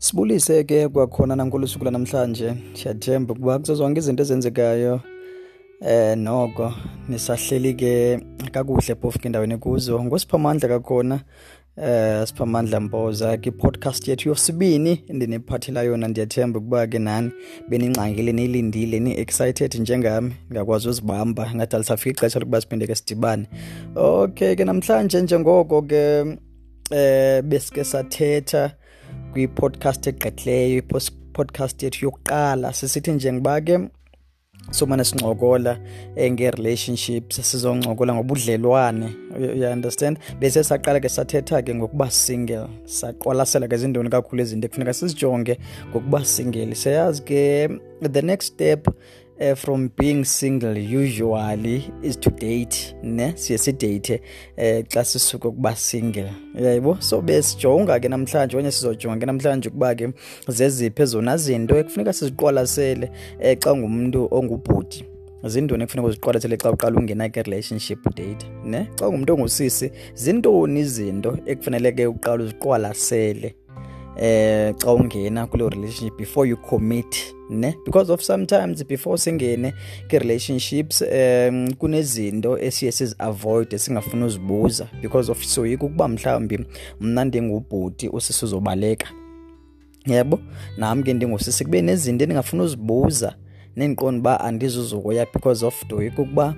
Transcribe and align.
Sibulise 0.00 0.64
ke 0.64 0.88
kwakhona 0.88 1.36
nankulu 1.36 1.64
usuku 1.64 1.84
lanamhlanje. 1.84 2.54
Siyathemba 2.72 3.32
ukuba 3.32 3.58
kuzo 3.58 3.74
zonke 3.74 3.98
izinto 3.98 4.22
ezenzekayo. 4.22 5.00
Eh 5.80 6.18
noko 6.18 6.72
nisahleli 7.08 7.74
ke 7.74 8.20
kakuhle 8.52 8.94
phofu 8.94 9.18
ke 9.18 9.28
endaweni 9.28 9.58
kuzo 9.58 10.04
ngosiphamandla 10.04 10.68
kakhona 10.68 11.20
eh 11.76 12.26
siphamandla 12.26 12.80
mpoza 12.80 13.36
ke 13.36 13.50
podcast 13.50 14.08
yethu 14.08 14.28
yosibini 14.28 15.04
endiniphathela 15.08 15.82
yona. 15.82 16.08
Ndiyathemba 16.08 16.58
ukuba 16.58 16.86
ke 16.86 16.98
nani 16.98 17.30
beningxangile 17.68 18.32
nilindile 18.32 19.00
ni 19.00 19.20
excited 19.20 19.74
njengami. 19.80 20.32
Ngakwazi 20.52 20.88
uzibamba 20.88 21.54
ngathi 21.54 21.76
alisafika 21.76 22.10
ixesha 22.10 22.38
lokuba 22.38 22.60
siphinde 22.60 22.86
ke 22.86 22.94
sidibane. 22.94 23.46
Okay 23.96 24.56
ke 24.56 24.64
namhlanje 24.64 25.22
njengoko 25.22 25.82
ke 25.82 26.36
eh 26.90 27.42
besike 27.42 27.84
sathetha 27.84 28.72
kwi-podcast 29.32 30.06
egqithileyo 30.10 30.82
i-podcast 30.82 31.82
yethu 31.82 32.04
yokuqala 32.04 32.72
sisithi 32.72 33.12
njengoba 33.12 33.60
ke 33.60 33.78
somane 34.70 35.04
sincokola 35.04 35.78
eh, 36.16 36.32
nge-relationships 36.32 37.40
sizoncokola 37.50 38.14
ngobudlelwane 38.14 39.08
you 39.38 39.66
understand? 39.66 40.18
Bese 40.40 40.64
saqala 40.64 41.00
ke 41.00 41.08
sathetha 41.08 41.62
ke 41.62 41.74
ngokuba 41.74 42.10
single 42.10 42.68
saqwalasela 42.84 43.68
ke 43.68 43.76
zindoni 43.76 44.10
kakhulu 44.10 44.42
izinto 44.42 44.66
ekufuneka 44.66 44.94
sizijonge 44.94 45.58
ngokuba 45.90 46.24
single. 46.24 46.74
Siyazi 46.74 47.22
ke 47.22 47.68
the 48.02 48.22
next 48.22 48.46
step 48.46 48.88
uh, 49.40 49.54
from 49.54 49.88
being 49.96 50.24
single 50.24 50.76
usually 50.76 51.92
is 52.02 52.16
to 52.16 52.30
date 52.30 52.94
ne? 53.02 53.32
Siye 53.36 53.58
sidate 53.58 54.20
eh 54.56 54.84
xa 54.88 55.04
sisuka 55.04 55.48
ukuba 55.48 55.76
single. 55.76 56.32
Yayibo 56.54 56.96
so 57.02 57.22
besijonga 57.22 58.00
ke 58.00 58.08
namhlanje 58.08 58.56
okanye 58.56 58.70
sizojonga 58.70 59.20
ke 59.20 59.26
namhlanje 59.26 59.68
ukuba 59.68 59.94
ke 59.94 60.12
zeziphi 60.48 61.02
ezona 61.02 61.36
zinto 61.36 61.78
ekufuneka 61.78 62.12
siziqwalasele 62.12 63.10
eh 63.40 63.58
xa 63.58 63.74
ngumuntu 63.76 64.28
ongubhuti. 64.30 65.04
Zintoni 65.44 65.84
ekufuneka 65.84 66.08
uziqwalasele 66.08 66.56
xa 66.56 66.70
uqala 66.70 66.98
ungena 66.98 67.28
ke 67.28 67.42
relationship 67.42 68.04
date 68.14 68.46
ne? 68.64 68.88
Xa 68.96 69.08
ngumuntu 69.08 69.34
ongusisi 69.34 69.90
zintoni 70.14 70.80
izinto 70.80 71.38
ekufaneleke 71.46 72.06
uqala 72.06 72.44
uziqwalasele 72.44 73.54
eh 74.16 74.74
xa 74.78 74.92
ungena 74.92 75.46
kule 75.46 75.68
relationship 75.68 76.18
before 76.18 76.48
you 76.48 76.56
commit 76.56 77.39
ne? 77.50 77.74
Because 77.84 78.12
of 78.12 78.22
sometimes 78.22 78.84
before 78.84 79.18
singene 79.18 79.72
ke 80.08 80.18
relationships 80.18 81.02
um 81.02 81.72
kunezinto 81.74 82.58
esiye 82.58 82.92
sizi 82.92 83.14
avoid 83.18 83.72
esingafuna 83.72 84.26
uzibuza. 84.26 84.88
Because 85.02 85.32
of 85.32 85.44
soyika 85.44 85.86
ukuba 85.86 86.08
mhlawumbi 86.08 86.66
mna 87.00 87.24
ndingubhuti 87.24 88.08
usisi 88.08 88.44
uzobaleka 88.44 89.08
yebo? 90.06 90.40
Nami 90.76 91.02
ke 91.02 91.14
ndingusisi 91.14 91.64
kube 91.64 91.82
nezinto 91.82 92.24
endingafuna 92.24 92.62
uzibuza 92.62 93.34
nendiqonda 93.76 94.20
uba 94.20 94.40
andizuzukuya 94.40 95.26
because 95.32 95.66
of 95.66 95.86
doyika 95.88 96.22
ukuba 96.22 96.54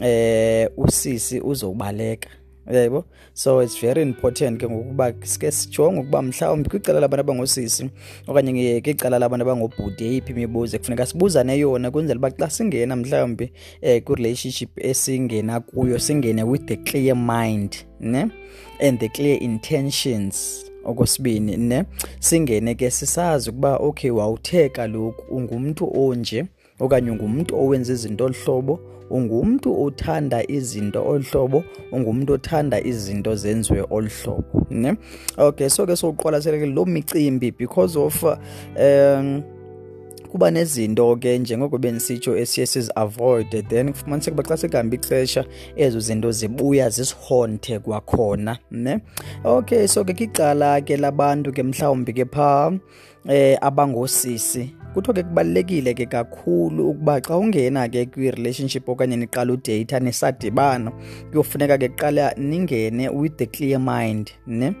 eh 0.00 0.68
usisi 0.76 1.40
uzobaleka 1.40 2.28
yebo? 2.70 3.04
So 3.34 3.60
it's 3.60 3.80
very 3.80 4.02
important 4.02 4.60
ke 4.60 4.68
ngokuba 4.68 5.14
sike 5.22 5.50
sijonge 5.50 6.00
ukuba 6.00 6.22
mhlawumbi 6.22 6.68
kwicala 6.68 7.00
labantu 7.00 7.20
abangosisi 7.20 7.90
okanye 8.26 8.80
kwicala 8.80 9.18
labantu 9.18 9.42
abangobhuti 9.42 10.04
eyiphi 10.04 10.32
imibuzo 10.32 10.78
kufuneka 10.78 11.06
sibuzane 11.06 11.58
yona 11.58 11.90
kwenzela 11.90 12.18
uba 12.18 12.30
xa 12.30 12.50
singena 12.50 12.96
mhlawumbi 12.96 13.52
eh 13.80 14.02
kwi-relationship 14.02 14.70
esingena 14.76 15.60
kuyo 15.60 15.98
singene 15.98 16.42
with 16.42 16.66
the 16.66 16.76
clear 16.76 17.16
mind 17.16 17.76
ne? 18.00 18.30
And 18.80 18.98
the 18.98 19.08
clear 19.08 19.42
intentions. 19.42 20.64
Okwesibini 20.84 21.56
ne? 21.56 21.84
Singene 22.20 22.74
ke 22.74 22.90
sisazi 22.90 23.50
ukuba 23.50 23.76
okay 23.76 24.10
wawuthe 24.10 24.68
kaloku 24.68 25.34
ungumntu 25.36 26.00
onje 26.00 26.44
okanye 26.80 27.10
ungumntu 27.10 27.56
owenza 27.56 27.92
izinto 27.92 28.24
olhlobo 28.24 28.80
ungumntu 29.12 29.82
othanda 29.82 30.42
izinto 30.50 31.06
olhlobo 31.06 31.64
ungumntu 31.92 32.32
othanda 32.32 32.80
izinto 32.80 33.36
zenziwe 33.36 33.84
olhlobo 33.90 34.66
ne? 34.70 34.96
Okay 35.38 35.68
so 35.68 35.86
ke 35.86 35.96
soqwalaseleke 35.96 36.66
lo 36.66 36.84
micimbi 36.84 37.50
because 37.50 37.98
of 37.98 38.24
um 38.24 39.42
kuba 40.32 40.50
nezinto 40.50 41.16
ke 41.16 41.38
njengoko 41.38 41.78
bendisitsho 41.78 42.36
esiye 42.36 42.66
sizi-avoid 42.66 43.68
then 43.68 43.92
kufumaniseka 43.92 44.34
uba 44.34 44.42
xa 44.42 44.56
sekuhamba 44.56 44.96
ixesha 44.96 45.44
ezo 45.76 46.00
zinto 46.00 46.32
zibuya 46.32 46.90
zisihonte 46.90 47.78
kwakhona 47.78 48.58
ne? 48.70 49.00
Okay 49.44 49.86
so 49.88 50.04
ke 50.04 50.14
kwicala 50.14 50.80
ke 50.80 50.96
labantu 50.96 51.52
ke 51.52 51.62
mhlawumbi 51.62 52.12
ke 52.12 52.24
phaa 52.24 52.72
eh 53.28 53.58
abangosisi 53.60 54.74
kuthiwa 54.94 55.14
ke 55.14 55.22
kubalulekile 55.22 55.94
ke 55.94 56.06
kakhulu 56.06 56.90
ukuba 56.90 57.20
xa 57.20 57.36
ungena 57.36 57.88
ke 57.88 58.06
kwi-relationship 58.06 58.88
okanye 58.88 59.16
niqala 59.16 59.52
udeyitha 59.52 60.00
nisadibana 60.00 60.92
kuyofuneka 61.30 61.78
ke 61.78 61.88
kuqala 61.88 62.34
ningene 62.36 63.08
with 63.08 63.36
the 63.36 63.46
clear 63.46 63.80
mind 63.80 64.30
ne? 64.46 64.74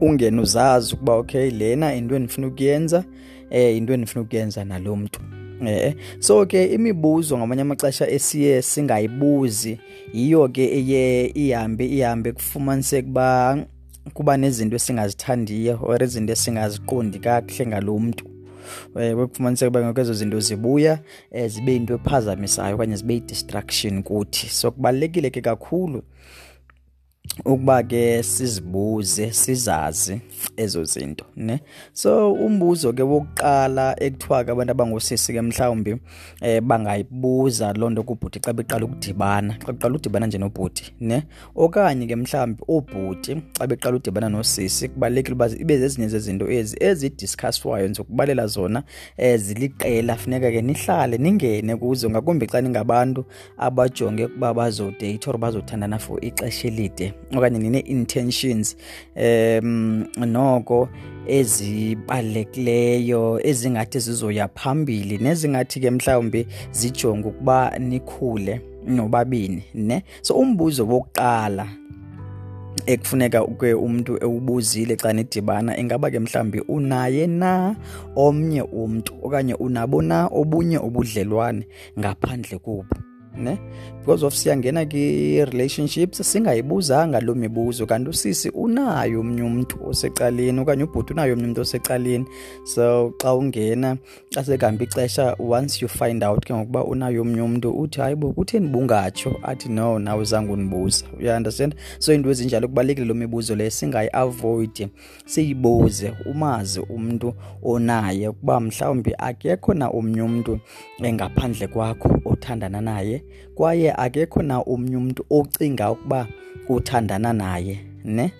Ungene 0.00 0.40
uzazi 0.40 0.94
ukuba 0.94 1.14
okay 1.14 1.50
lena 1.50 1.94
into 1.94 2.16
endifuna 2.16 2.46
ukuyenza 2.46 3.04
eh 3.50 3.76
into 3.76 3.92
endifuna 3.92 4.22
ukuyenza 4.22 4.64
nalo 4.64 4.96
mntu 4.96 5.20
eh. 5.66 5.94
So 6.18 6.46
ke 6.46 6.64
imibuzo 6.64 7.38
ngamanye 7.38 7.62
amaxesha 7.62 8.10
esiye 8.10 8.62
singayibuzi 8.62 9.78
yiyo 10.12 10.48
ke 10.48 10.64
eye 10.64 11.26
ihambe 11.26 11.86
ihambe 11.86 12.32
kufumanise 12.32 12.98
uba 12.98 13.66
kuba 14.14 14.36
nezinto 14.36 14.76
esingazithandiyo 14.76 15.78
or 15.82 16.02
izinto 16.02 16.32
esingaziqondi 16.32 17.18
kakuhle 17.18 17.66
ngalo 17.66 17.98
mntu 17.98 18.35
um 18.94 19.28
kufumaniseka 19.28 19.68
uba 19.68 19.82
ngoko 19.82 20.00
ezo 20.00 20.14
zinto 20.14 20.40
zibuya 20.40 20.98
um 21.32 21.48
zibe 21.48 21.72
yinto 21.72 21.94
ephazamisayo 21.94 22.74
okanye 22.74 22.96
zibe 22.96 23.14
yi-distraction 23.14 24.02
kuthi. 24.02 24.48
So 24.48 24.70
kubalulekile 24.70 25.30
ke 25.30 25.40
kakhulu 25.40 26.02
ukuba 27.44 27.82
ke 27.82 28.22
sizibuze 28.22 29.32
sizazi 29.32 30.20
ezo 30.56 30.84
zinto 30.84 31.24
ne? 31.36 31.60
So 31.92 32.32
umbuzo 32.32 32.92
ke 32.92 33.02
wokuqala 33.02 34.02
ekuthiwa 34.02 34.44
ke 34.44 34.50
abantu 34.50 34.70
abangosisi 34.70 35.32
ke 35.32 35.42
mhlawumbi 35.42 35.96
eh 36.40 36.60
bangayibuza 36.60 37.72
loo 37.72 37.90
nto 37.90 38.02
kubhuti 38.02 38.40
xa 38.40 38.52
beqala 38.52 38.84
ukudibana 38.84 39.58
xa 39.66 39.72
beqala 39.72 39.94
ukudibana 39.94 40.26
nje 40.26 40.38
nobhuti 40.38 40.92
ne? 41.00 41.22
Okanye 41.54 42.06
ke 42.06 42.16
mhlawumbi 42.16 42.62
oobhuti 42.68 43.36
xa 43.58 43.66
beqala 43.66 43.96
udibana 43.96 44.28
nosisi 44.28 44.88
kubalulekile 44.88 45.34
uba 45.34 45.48
ibe 45.48 45.78
zezinye 45.78 46.08
zezinto 46.08 46.50
ezi 46.50 46.76
ezidiscusswayo 46.80 47.88
ndizokubalela 47.88 48.46
zona 48.46 48.82
um 49.18 49.36
ziliqela. 49.36 50.16
Funeka 50.16 50.50
ke 50.50 50.62
nihlale 50.62 51.18
ningene 51.18 51.76
kuzo 51.76 52.10
ngakumbi 52.10 52.46
xa 52.46 52.60
ningabantu 52.60 53.24
abajonge 53.58 54.24
ukuba 54.24 54.54
bazodate 54.54 55.28
or 55.28 55.38
bazothandana 55.38 55.98
for 55.98 56.24
ixesha 56.24 56.68
elide 56.68 57.12
okanye 57.36 57.58
nine-intentions 57.58 58.76
um 59.16 60.04
noko 60.26 60.88
ezibalulekileyo 61.26 63.46
ezingathi 63.46 64.00
zizoya 64.00 64.48
phambili 64.48 65.18
nezingathi 65.18 65.80
ke 65.80 65.90
mhlawumbi 65.90 66.46
zijonge 66.72 67.28
ukuba 67.28 67.78
nikhule 67.78 68.60
nobabini 68.86 69.62
ne? 69.74 70.02
So 70.22 70.34
umbuzo 70.34 70.86
wokuqala 70.86 71.68
ekufuneka 72.86 73.46
ke 73.58 73.74
umntu 73.74 74.18
ewubuzile 74.22 74.96
xa 74.96 75.12
nidibana 75.12 75.78
ingaba 75.78 76.10
ke 76.10 76.18
mhlawumbi 76.18 76.60
unaye 76.60 77.26
na 77.26 77.76
omnye 78.16 78.62
umntu 78.62 79.14
okanye 79.22 79.54
unabo 79.54 80.02
na 80.02 80.26
obunye 80.26 80.78
ubudlelwane 80.78 81.66
ngaphandle 81.98 82.58
kubo 82.58 82.86
ne? 83.36 83.58
Because 84.00 84.26
of 84.26 84.34
siyangena 84.34 84.86
kwi-relationships 84.86 86.32
singayibuzanga 86.32 87.20
loo 87.20 87.34
mibuzo. 87.34 87.86
Kanti 87.86 88.10
usisi 88.10 88.48
unayo 88.48 89.20
omnye 89.20 89.42
umntu 89.42 89.76
osecaleni 89.88 90.60
okanye 90.60 90.84
ubhuti 90.84 91.12
unayo 91.12 91.32
omnye 91.32 91.46
umntu 91.46 91.60
osecaleni. 91.60 92.26
So 92.64 93.14
xa 93.22 93.34
ungena 93.34 93.96
xa 94.30 94.44
sekuhamba 94.44 94.84
ixesha 94.84 95.36
once 95.38 95.82
you 95.82 95.88
find 95.88 96.24
out 96.24 96.44
ke 96.44 96.54
ngokuba 96.54 96.84
unayo 96.84 97.22
omnye 97.22 97.42
umntu 97.42 97.70
uthi 97.70 98.00
hayi 98.00 98.14
bo 98.14 98.32
kutheni 98.32 98.68
bungatsho? 98.68 99.36
Athi 99.42 99.68
no 99.68 99.98
nawe 99.98 100.24
zange 100.24 100.52
undibuza 100.52 101.04
uyaunderstand 101.20 101.74
so 101.98 102.12
iinto 102.12 102.30
ezinjalo 102.30 102.68
kubalulekile 102.68 103.06
loo 103.06 103.14
mibuzo 103.14 103.54
leyo 103.54 103.70
singayi-avoyidi 103.70 104.88
siyibuze 105.24 106.12
umazi 106.26 106.80
umntu 106.80 107.34
onaye 107.62 108.28
ukuba 108.28 108.60
mhlawumbi 108.60 109.14
akekho 109.18 109.74
na 109.74 109.88
omnye 109.88 110.22
umntu 110.22 110.60
engaphandle 111.02 111.66
kwakho 111.66 112.20
othandana 112.24 112.80
naye 112.80 113.22
kwaye 113.54 113.92
akekho 113.92 114.42
na 114.42 114.60
omnye 114.60 114.96
umntu 114.96 115.24
ocinga 115.30 115.90
ukuba 115.90 116.26
uthandana 116.68 117.32
naye 117.32 117.78
ne? 118.04 118.32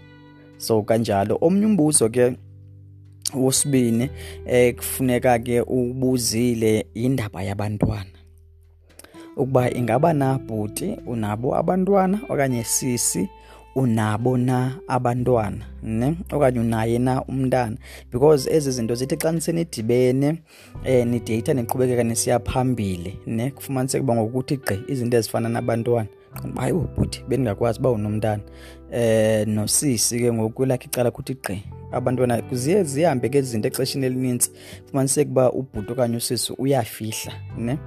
So 0.59 0.83
kanjalo. 0.83 1.39
Omnye 1.41 1.67
umbuzo 1.67 2.09
ke 2.09 2.37
wosibini 3.35 4.11
ekufuneka 4.47 5.39
ke 5.39 5.61
ubuzile 5.61 6.87
indaba 6.95 7.43
yabantwana. 7.43 8.11
Ukuba 9.37 9.71
ingaba 9.75 10.13
nabhuti 10.13 10.97
unabo 11.07 11.57
abantwana 11.57 12.21
okanye 12.29 12.65
sisi 12.65 13.29
unabo 13.77 14.37
na 14.37 14.73
abantwana 14.89 15.65
ne? 15.83 16.17
Okanye 16.33 16.61
unaye 16.61 16.99
na 16.99 17.25
umntana. 17.25 17.77
Because 18.13 18.51
ezi 18.51 18.71
zinto 18.71 18.95
zithi 18.95 19.17
xa 19.17 19.33
nisenidibene 19.33 20.39
eh 20.85 21.07
nideyitha 21.07 21.55
niqhubekeka 21.55 22.03
nisiya 22.05 22.39
phambili 22.39 23.19
ne? 23.27 23.51
Kufumaniseka 23.51 24.05
uba 24.05 24.15
ngokuthi 24.15 24.57
gqi 24.57 24.79
izinto 24.89 25.17
ezifana 25.17 25.49
nabantwana. 25.49 26.09
Hayi 26.57 26.73
ubhuti 26.73 27.25
bendingakwazi 27.29 27.79
uba 27.81 27.91
unomntana. 27.91 28.43
Um 28.93 29.55
nosisi 29.55 30.19
ke 30.19 30.33
ngoku 30.33 30.43
ngokwelakhe 30.43 30.87
icala 30.87 31.11
kuthi 31.11 31.35
gqi 31.35 31.63
abantwana 31.93 32.43
ziye 32.53 32.85
zihambe 32.85 33.29
ke 33.29 33.43
zinto 33.43 33.69
exesheni 33.69 34.07
elinintsi. 34.07 34.51
Fumaniseka 34.91 35.31
uba 35.31 35.53
ubhuti 35.53 35.93
okanye 35.93 36.17
usisi 36.17 36.53
uyafihla 36.59 37.33
ne 37.59 37.79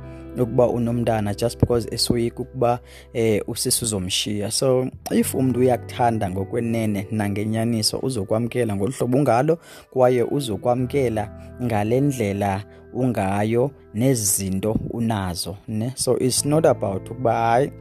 yokuba 0.42 0.68
unomntana 0.68 1.34
just 1.34 1.60
because 1.60 1.88
esoyika 1.92 2.40
ukuba 2.40 2.80
eh 3.14 3.44
usisi 3.48 3.86
uzomshiya 3.86 4.52
so 4.52 4.88
if 5.12 5.36
umuntu 5.36 5.60
uyakuthanda 5.60 6.30
ngokwenene 6.30 7.08
nangenyaniso 7.12 8.00
uzokwamkela 8.00 8.76
ngolu 8.76 8.94
hlobo 8.94 9.18
ungalo 9.18 9.58
kwaye 9.90 10.24
uzokwamkela 10.24 11.30
ngale 11.64 12.02
ndlela 12.02 12.64
ungayo 12.94 13.72
nezinto 13.94 14.76
unazo 14.90 15.58
ne? 15.68 15.94
So 15.96 16.18
it's 16.18 16.46
not 16.46 16.66
about 16.66 17.10
ukuba 17.12 17.34
hayi 17.34 17.72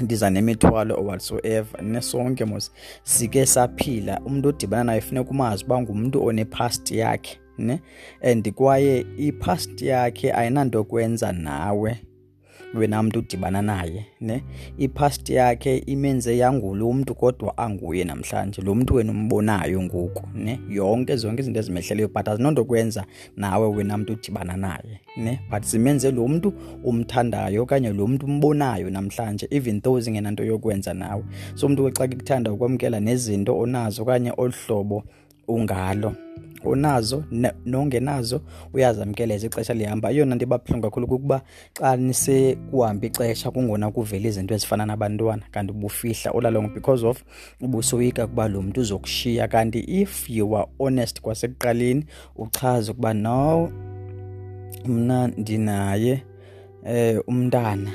ndiza 0.00 0.30
nemithwalo 0.30 0.94
or 0.94 1.06
whatsoever 1.06 1.82
nesonke 1.82 2.44
mos 2.44 2.72
sike 3.02 3.46
saphila. 3.46 4.20
Umuntu 4.20 4.48
odibana 4.48 4.84
naye 4.84 5.00
funeka 5.00 5.30
umazi 5.30 5.64
uba 5.64 5.80
ngumntu 5.82 6.24
onepast 6.24 6.90
yakhe 6.90 7.40
ne? 7.58 7.80
And 8.22 8.52
kwaye 8.52 9.06
ipast 9.16 9.82
yakhe 9.82 10.32
ayinanto 10.32 10.84
kwenza 10.84 11.32
nawe. 11.32 11.98
Wena 12.74 13.02
mntu 13.02 13.18
udibana 13.18 13.62
naye 13.62 14.06
ne? 14.20 14.42
Ipast 14.78 15.30
yakhe 15.30 15.78
imenze 15.78 16.38
yangulo 16.38 16.92
mntu 16.92 17.14
kodwa 17.14 17.58
anguye 17.58 18.04
namhlanje. 18.04 18.62
Lo 18.62 18.74
mntu 18.74 18.94
wena 18.94 19.12
umbonayo 19.12 19.82
ngoku 19.82 20.22
ne? 20.34 20.60
Yonke 20.70 21.16
zonke 21.16 21.42
izinto 21.42 21.60
ezimehleleyo 21.60 22.08
but 22.08 22.28
azinonto 22.28 22.64
kwenza 22.64 23.04
nawe 23.36 23.68
wena 23.68 23.98
mntu 23.98 24.12
udibana 24.12 24.56
naye 24.56 25.00
ne? 25.16 25.40
But 25.50 25.62
zimenze 25.62 26.10
lo 26.10 26.28
mntu 26.28 26.52
umthandayo 26.84 27.62
okanye 27.62 27.92
lo 27.92 28.06
mntu 28.06 28.26
umbonayo 28.26 28.90
namhlanje 28.90 29.46
even 29.50 29.80
though 29.80 30.00
zingenanto 30.00 30.44
yokwenza 30.44 30.94
nawe. 30.94 31.24
So 31.54 31.66
umntu 31.66 31.92
xa 31.92 32.08
kuthanda 32.08 32.52
ukwamkela 32.52 33.00
nezinto 33.00 33.58
onazo 33.58 34.02
okanye 34.02 34.32
olu 34.36 34.52
hlobo 34.66 35.04
ungalo. 35.48 36.14
Onazo 36.68 37.24
nongenazo 37.66 38.40
uyazamkeleza 38.72 39.46
ixesha 39.46 39.74
lihamba. 39.74 40.10
Eyona 40.10 40.34
nto 40.34 40.44
ibabuhlungu 40.44 40.82
kakhulu 40.82 41.06
kukuba 41.06 41.42
xa 41.72 41.96
nisekuhamba 41.96 43.06
ixesha 43.06 43.50
kungona 43.50 43.90
kuvela 43.90 44.28
izinto 44.28 44.54
ezifana 44.54 44.86
nabantwana 44.86 45.42
kanti 45.50 45.72
ubufihla 45.72 46.30
olalongo 46.32 46.74
because 46.74 47.06
of 47.06 47.24
ubusoyika 47.60 48.24
ukuba 48.24 48.48
lo 48.48 48.62
mntu 48.62 48.80
uzokushiya. 48.80 49.48
Kanti 49.48 49.78
if 49.78 50.30
you 50.30 50.56
are 50.56 50.68
honest 50.78 51.20
kwasekuqaleni 51.20 52.04
uchaze 52.36 52.90
ukuba 52.92 53.14
no 53.14 53.72
mna 54.86 55.28
ndinaye 55.28 56.22
eh 56.86 57.20
umntana 57.26 57.90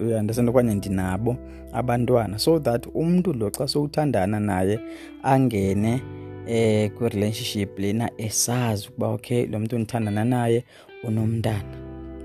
uyandesenta 0.00 0.50
okanye 0.50 0.74
ndinabo 0.74 1.36
abantwana. 1.72 2.38
So 2.38 2.58
that 2.58 2.86
umntu 2.94 3.32
lo 3.32 3.50
xa 3.50 3.68
sowuthandana 3.68 4.40
naye 4.40 4.80
angene 5.22 6.02
eh 6.46 6.90
kwi 6.90 7.08
relationship 7.08 7.78
lena 7.78 8.10
esazi 8.18 8.88
ukuba 8.88 9.08
okay 9.08 9.46
lo 9.46 9.58
muntu 9.58 9.78
ndithandana 9.78 10.24
naye 10.24 10.64
unomntana. 11.04 11.76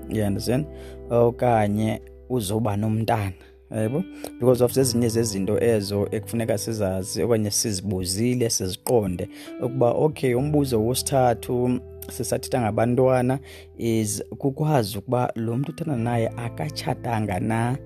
You 0.08 0.24
understand? 0.24 0.66
Okanye 1.10 2.00
uzoba 2.28 2.76
nomntana 2.76 3.32
yebo? 3.76 4.04
Because 4.40 4.64
of 4.64 4.72
zezinye 4.72 5.08
zezinto 5.08 5.62
ezo 5.62 6.08
ekufuneka 6.10 6.58
sizazi 6.58 7.22
okanye 7.22 7.50
sizibuzile 7.50 8.50
siziqonde 8.50 9.28
ukuba 9.62 9.90
okay 9.90 10.34
umbuzo 10.34 10.84
wosithathu 10.84 11.80
sisathetha 12.10 12.60
ngabantwana 12.60 13.38
is 13.78 14.24
kukwazi 14.38 14.98
ukuba 14.98 15.32
lo 15.34 15.52
muntu 15.56 15.72
uthanda 15.72 15.96
naye 15.96 16.28
akatshatanga 16.36 17.40
na? 17.40 17.78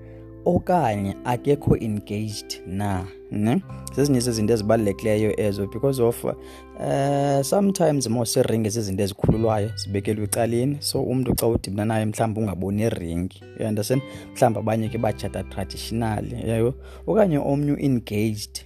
Okanye 0.45 1.17
akekho 1.25 1.77
engaged 1.77 2.63
na 2.67 3.07
ne? 3.33 3.63
Zezinye 3.97 4.21
zezinto 4.21 4.53
ezibalulekileyo 4.53 5.41
ezo 5.41 5.67
because 5.67 6.03
of 6.03 6.25
uh, 6.25 7.43
sometimes 7.43 8.09
mos 8.09 8.37
iringi 8.37 8.71
zizinto 8.71 9.03
ezikhululwayo 9.03 9.71
zibekelwe 9.77 10.25
ecaleni. 10.25 10.77
So 10.81 11.03
umntu 11.03 11.35
xa 11.35 11.47
udibana 11.47 11.85
naye 11.85 12.05
mhlawumbi 12.05 12.41
ungaboni 12.41 12.83
iringi 12.83 13.43
understand? 13.61 14.03
Mhlawumbi 14.35 14.59
abanye 14.59 14.89
ke 14.89 14.99
batshata 14.99 15.43
traditionally 15.43 16.37
yebo? 16.47 16.75
Okanye 17.07 17.39
omnye 17.39 17.73
u-engaged 17.73 18.65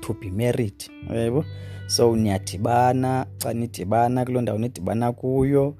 to 0.00 0.14
be 0.14 0.30
married 0.30 0.90
yebo? 1.14 1.44
So 1.86 2.16
niyadibana 2.16 3.26
xa 3.38 3.54
nidibana 3.54 4.24
kuloo 4.24 4.40
ndawo 4.40 4.58
nidibana 4.58 5.12
kuyo 5.12 5.74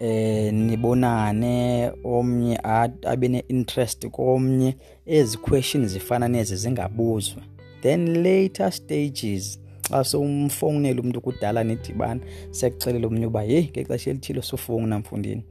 eh 0.00 0.52
nibonane 0.52 1.92
omnye 2.04 2.60
abe 3.04 3.28
ne-interest 3.28 4.08
komnye. 4.08 4.76
Ezi 5.06 5.38
questions 5.38 5.92
zifana 5.92 6.28
nezi 6.28 6.56
zingabuzwa 6.56 7.42
then 7.82 8.22
later 8.22 8.72
stages 8.72 9.58
xa 9.90 10.04
sowumfowunela 10.04 11.00
umntu 11.00 11.20
kudala 11.20 11.64
nidibana 11.64 12.20
sekuxelela 12.50 13.06
omnye 13.06 13.26
uba 13.26 13.42
yeyi 13.42 13.70
ngexesha 13.70 14.10
elithile 14.10 14.42
sufowuna 14.42 14.98
mfundini. 14.98 15.42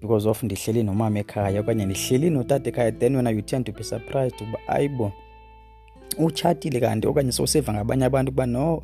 Because 0.00 0.28
of 0.28 0.42
ndihleli 0.42 0.82
nomama 0.82 1.18
ekhaya 1.18 1.60
okanye 1.60 1.86
ndihleli 1.86 2.30
notata 2.30 2.68
ekhaya 2.70 2.92
then 2.92 3.16
wena 3.16 3.30
you 3.30 3.42
tend 3.42 3.66
to 3.66 3.72
be 3.72 3.82
surprised 3.84 4.40
uba 4.40 4.58
ayibo 4.68 5.12
utshatile 6.18 6.80
kanti 6.80 7.06
okanye 7.06 7.32
sowuseva 7.32 7.72
ngabanye 7.72 8.04
abantu 8.04 8.30
ukuba 8.30 8.46
no. 8.46 8.82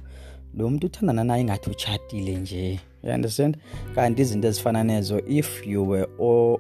Lo 0.57 0.71
muntu 0.71 0.87
uthandana 0.87 1.25
naye 1.25 1.41
ingathi 1.43 1.71
utshatile 1.71 2.37
nje 2.37 2.81
you 3.05 3.13
understand? 3.13 3.57
Kanti 3.95 4.23
izinto 4.23 4.49
ezifana 4.49 4.85
nezo 4.85 5.23
if 5.29 5.67
you 5.67 5.89
were 5.89 6.07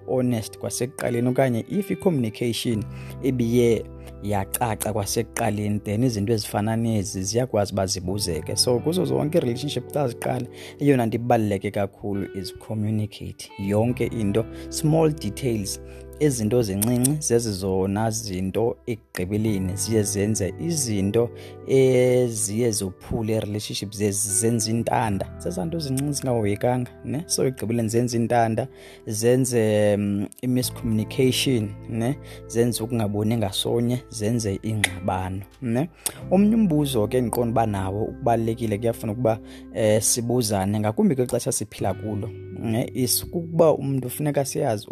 honest 0.06 0.58
kwasekuqaleni 0.58 1.29
okanye 1.29 1.64
if 1.69 1.91
i-communication 1.91 2.85
ibiye 3.23 3.85
yacaca 4.23 4.93
kwasekuqaleni 4.93 5.79
then 5.79 6.05
izinto 6.05 6.32
ezifana 6.32 6.76
nezi 6.76 7.23
ziyakwazi 7.23 7.73
uba 7.73 7.87
zibuzeke. 7.87 8.56
So 8.56 8.79
kuzo 8.79 9.05
zonke 9.05 9.38
i-relationship 9.38 9.93
xa 9.93 10.08
ziqala 10.08 10.46
eyona 10.79 11.06
nto 11.06 11.17
ibaluleke 11.17 11.70
kakhulu 11.70 12.38
is 12.38 12.55
communicate 12.58 13.50
yonke 13.58 14.06
into 14.06 14.44
small 14.69 15.12
details 15.12 15.81
izinto 16.20 16.62
zincinci 16.62 17.16
zezizona 17.20 18.10
zinto 18.10 18.77
ekugqibeleni 18.86 19.77
ziye 19.77 20.03
zenze 20.03 20.55
izinto 20.60 21.31
eziye 21.69 22.70
zophule 22.70 23.36
i-relationship 23.36 23.93
zenze 23.93 24.70
intanda. 24.70 25.27
Zezanto 25.39 25.79
zincinci 25.79 26.12
zingahoyekanga 26.12 26.91
ne? 27.05 27.24
So 27.27 27.46
ekugqibeleni 27.46 27.89
zenze 27.89 28.17
intanda 28.17 28.69
zenze 29.06 29.94
um, 29.94 30.27
i-miscommunication 30.43 31.69
ne? 31.89 32.17
Zenze 32.46 32.84
ukungaboni 32.84 33.36
ngasonye 33.36 34.03
zenze 34.08 34.58
ingxabano 34.62 35.43
ne? 35.62 35.89
Omnye 36.31 36.55
umbuzo 36.55 37.08
ke 37.08 37.20
ndiqonda 37.20 37.50
uba 37.50 37.67
nawo 37.67 38.05
ukubalulekile 38.05 38.79
kuyafuna 38.79 39.12
ukuba 39.12 39.39
eh, 39.74 40.03
sibuzane 40.03 40.81
ngakumbi 40.81 41.17
kwexesha 41.17 41.53
siphila 41.53 41.94
kulo 41.94 42.31
ne? 42.58 42.91
Is 42.94 43.24
kukuba 43.24 43.72
umntu 43.72 44.10
siyazi 44.44 44.86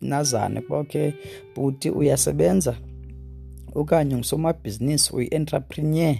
nazane 0.00 0.61
ukuba 0.62 0.78
okay. 0.78 1.12
Bhuti 1.54 1.90
uyasebenza 1.90 2.76
okanye 3.74 4.16
ngusomabhizinisi 4.16 5.16
uyi-entrepreneur 5.16 6.16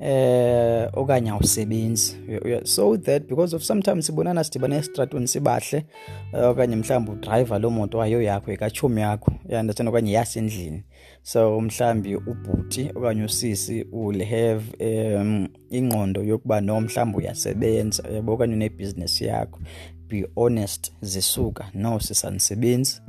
eh 0.00 0.88
okanye 0.92 1.30
awusebenzi. 1.30 2.16
So 2.64 2.96
that 2.96 3.28
because 3.28 3.56
of 3.56 3.62
sometimes 3.62 4.06
sibonana 4.06 4.44
sidibana 4.44 4.76
esitratweni 4.76 5.28
sibahle 5.28 5.84
okanye 6.32 6.76
mhlawumbi 6.76 7.10
udrayiva 7.10 7.58
loo 7.58 7.70
moto 7.70 8.02
ayo 8.02 8.22
yakho 8.22 8.52
ikatshomi 8.52 9.00
yakho 9.00 9.32
uyandathanda 9.48 9.90
okanye 9.90 10.12
yasendlini. 10.12 10.82
So 11.22 11.60
mhlawumbi 11.60 12.16
ubhuti 12.16 12.90
okanye 12.94 13.24
usisi 13.24 13.86
will 13.92 14.24
have 14.24 14.64
um 14.80 15.48
ingqondo 15.70 16.22
yokuba 16.22 16.60
no 16.60 16.80
mhlawumbi 16.80 17.18
uyasebenza 17.18 18.08
yabo 18.08 18.32
okanye 18.32 18.54
unebhizinesi 18.54 19.24
yakho. 19.24 19.60
Be 20.08 20.26
honest 20.36 20.92
zisuka 21.02 21.70
no 21.74 22.00
sisanisebenzi 22.00 23.00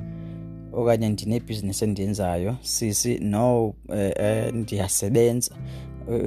okanye 0.76 1.08
ndinebhizinesi 1.08 1.84
endiyenzayo 1.84 2.56
sisi 2.60 3.18
no 3.18 3.74
eh, 3.92 4.12
eh, 4.16 4.54
ndiyasebenza. 4.54 5.54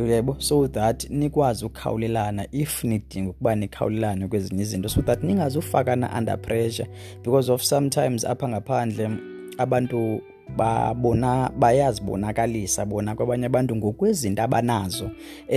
Yebo 0.09 0.35
so 0.39 0.67
that 0.67 1.09
nikwazi 1.09 1.65
ukukhawulelana 1.65 2.47
if 2.51 2.83
nidinga 2.83 3.29
ukuba 3.29 3.55
nikhawulelane 3.55 4.27
kwezinye 4.27 4.61
izinto 4.61 4.89
so 4.89 5.01
that 5.01 5.23
ningazufakana 5.23 6.17
under 6.17 6.41
pressure. 6.41 6.87
Because 7.23 7.51
of 7.51 7.63
sometimes 7.63 8.25
apha 8.25 8.49
ngaphandle 8.49 9.09
abantu 9.57 10.21
babona 10.57 11.51
bayazibonakalisa 11.59 12.85
bona 12.85 13.15
kwabanye 13.15 13.45
abantu 13.45 13.75
ngokwezinto 13.75 14.43
abanazo. 14.43 15.09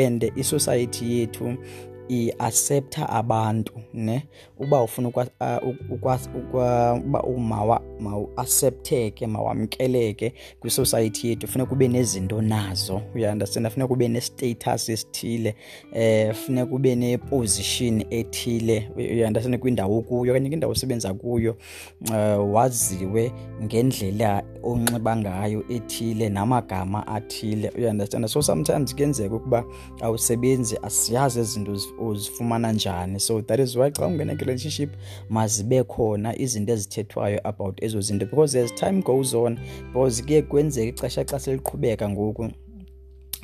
And 0.07 0.33
isociety 0.37 1.19
yethu 1.19 1.57
iaccepta 2.09 3.09
abantu 3.09 3.73
ne? 3.95 4.23
Uba 4.59 4.83
ufuna 4.83 5.09
uba 5.09 7.23
uma 7.23 7.81
mawu-accepteke 8.03 9.27
mawamkeleke 9.27 10.35
kwisosayethi 10.61 11.29
yethu 11.29 11.49
funeka 11.49 11.73
ube 11.73 11.89
nezinto 11.89 12.43
nazo 12.43 13.03
uyaunderstanda 13.15 13.71
funeka 13.71 13.93
ube 13.93 14.09
ne-status 14.09 14.89
esithile 14.89 15.55
eh 15.93 16.35
funeka 16.35 16.75
ube 16.75 16.95
neposition 16.95 18.05
ethile 18.11 18.91
uyaunderstanda 18.97 19.59
kwindawo 19.59 20.03
kuyo 20.03 20.33
okanye 20.33 20.49
kwindawo 20.49 20.73
osebenza 20.73 21.15
kuyo 21.15 21.57
uh, 22.11 22.55
waziwe 22.55 23.33
ngendlela 23.63 24.43
onxiba 24.63 25.17
ngayo 25.17 25.65
ethile 25.69 26.29
namagama 26.29 27.07
athile 27.07 27.73
uyaunderstanda 27.79 28.29
so 28.29 28.43
sometimes 28.43 28.95
kuyenzeka 28.95 29.35
ukuba 29.35 29.65
awusebenzi 30.01 30.79
asiyazi 30.83 31.41
ezinto 31.41 31.77
uzifumana 31.99 32.73
njani. 32.73 33.21
So 33.21 33.43
that 33.43 33.61
is 33.61 33.77
why 33.77 33.91
xa 33.91 34.07
ungena 34.07 34.35
kwi-relationship 34.37 34.91
mazibe 35.31 35.85
khona 35.85 36.39
izinto 36.39 36.73
ezithethwayo 36.73 37.41
about 37.45 37.83
ezo 37.93 38.01
zinto 38.01 38.27
because 38.27 38.59
as 38.59 38.75
time 38.75 39.03
goes 39.03 39.35
on 39.35 39.59
because 39.87 40.23
kuye 40.23 40.43
kwenzeka 40.43 40.89
ixesha 40.89 41.25
xa 41.25 41.41
seliqhubeka 41.41 42.09
ngoku 42.09 42.51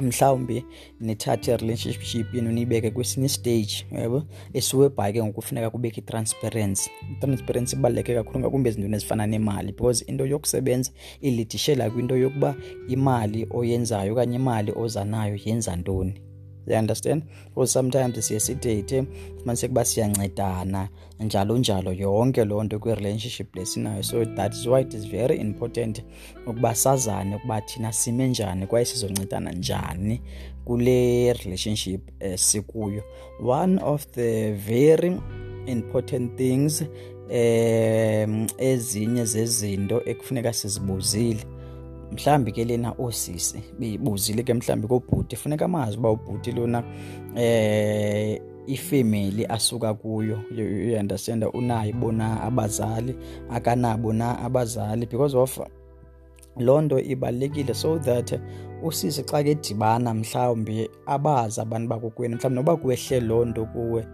mhlawumbi 0.02 0.64
nithathe 1.00 1.56
relationship 1.56 2.34
yenu 2.34 2.52
niyibeke 2.52 2.90
kwesinye 2.90 3.26
istage 3.26 3.86
yabo 3.92 4.22
esiwebhayi 4.52 5.12
ke 5.12 5.22
ngoku 5.22 5.34
kufuneka 5.34 5.70
kubekho 5.70 6.00
i-transparency. 6.00 6.90
I-transparency 7.12 7.76
ibaluleke 7.76 8.14
kakhulu 8.14 8.40
ngakumbi 8.40 8.68
ezintweni 8.68 8.96
ezifana 8.96 9.26
nemali 9.26 9.72
because 9.72 10.04
into 10.04 10.26
yokusebenza 10.26 10.90
ilidishela 11.20 11.90
kwinto 11.90 12.16
yokuba 12.16 12.54
imali 12.88 13.46
oyenzayo 13.50 14.12
okanye 14.12 14.36
imali 14.36 14.72
oza 14.76 15.04
nayo 15.04 15.38
yenza 15.44 15.76
ntoni. 15.76 16.27
You 16.74 16.78
understand? 16.78 17.22
Because 17.48 17.72
sometimes 17.72 18.26
siye 18.26 18.40
sidate 18.40 19.04
fumaniseke 19.38 19.72
uba 19.72 19.84
siyancedana 19.84 20.88
njalo 21.20 21.58
njalo. 21.58 21.92
Yonke 21.92 22.44
loo 22.44 22.64
nto 22.64 22.78
kwi-relationship 22.78 23.56
lesinayo 23.56 24.02
so 24.02 24.24
that 24.24 24.54
is 24.54 24.66
why 24.66 24.80
it 24.82 24.94
is 24.94 25.06
very 25.08 25.36
important 25.36 26.02
ukuba 26.46 26.74
sazane 26.74 27.36
ukuba 27.36 27.60
thina 27.60 27.92
sime 27.92 28.28
njani 28.28 28.66
kwaye 28.66 28.84
sizoncedana 28.84 29.52
njani 29.52 30.20
kule 30.64 31.32
relationship 31.32 32.00
eh, 32.20 32.38
sikuyo. 32.38 33.02
One 33.46 33.80
of 33.82 34.06
the 34.06 34.52
very 34.52 35.16
important 35.66 36.36
things 36.36 36.82
um 37.30 38.46
ezinye 38.58 39.24
zezinto 39.24 40.02
ekufuneka 40.06 40.52
sizibuzile 40.52 41.40
mhlambi 42.12 42.52
ke 42.52 42.64
lena 42.64 42.94
osisi 42.98 43.62
beyibuzile 43.78 44.42
ke 44.42 44.54
mhlambi 44.54 44.88
kobhuti 44.88 45.36
funeka 45.36 45.64
amazi 45.64 45.98
uba 45.98 46.10
ubhuti 46.10 46.52
lona 46.52 46.82
eh 47.36 48.40
ifamily 48.66 49.46
asuka 49.46 49.94
kuyo 49.94 50.40
you 50.56 50.98
understand 51.00 51.44
unayo 51.54 51.92
bona 51.92 52.42
abazali 52.42 53.16
akanabo 53.50 54.12
na 54.12 54.38
abazali 54.38 55.06
because 55.06 55.36
of 55.36 55.60
loo 56.56 56.80
nto 56.80 57.00
ibalulekile 57.00 57.74
so 57.74 57.98
that 57.98 58.40
usisi 58.82 59.22
xa 59.22 59.42
kedibana 59.42 60.14
mhlawumbi 60.14 60.90
abazi 61.06 61.60
abantu 61.60 61.88
bakokwenu 61.88 62.36
mhlawumbi 62.36 62.56
noba 62.56 62.76
kwehle 62.76 63.20
loo 63.20 63.44
nto 63.44 63.64
kuwe 63.64 64.06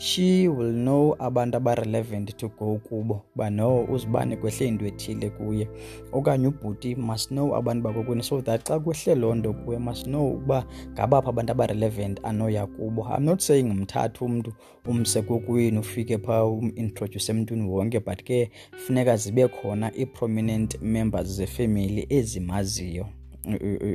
she 0.00 0.48
will 0.48 0.72
know 0.72 1.14
abantu 1.18 1.56
aba-relevant 1.56 2.36
to 2.36 2.48
go 2.48 2.80
kubo 2.88 3.22
uba 3.34 3.50
no 3.50 3.84
uzibane 3.84 4.36
kwehle 4.36 4.68
into 4.68 4.86
ethile 4.86 5.30
kuye. 5.30 5.68
Okanye 6.12 6.46
ubhuti 6.46 6.94
must 6.96 7.28
know 7.28 7.54
abantu 7.56 7.82
bakokwini 7.82 8.22
so 8.22 8.40
that 8.40 8.64
xa 8.64 8.80
kwehle 8.80 9.14
loo 9.14 9.34
nto 9.34 9.52
kuye 9.52 9.78
must 9.78 10.06
know 10.06 10.32
ukuba 10.32 10.64
ngabapha 10.92 11.28
abantu 11.28 11.52
aba-relevant 11.52 12.20
anoya 12.22 12.66
kubo. 12.66 13.02
I'm 13.02 13.24
not 13.24 13.40
saying 13.40 13.74
mthathe 13.74 14.24
umntu 14.24 14.52
umse 14.86 15.22
kokwini 15.22 15.78
ufike 15.78 16.18
phaa 16.18 16.44
umintroduce 16.44 17.32
emntwini 17.32 17.68
wonke 17.68 18.00
but 18.00 18.22
ke 18.24 18.50
funeka 18.76 19.16
zibe 19.16 19.48
khona 19.48 19.92
ii-prominent 19.98 20.82
members 20.82 21.28
zefemily 21.28 22.06
ezimaziyo 22.08 23.06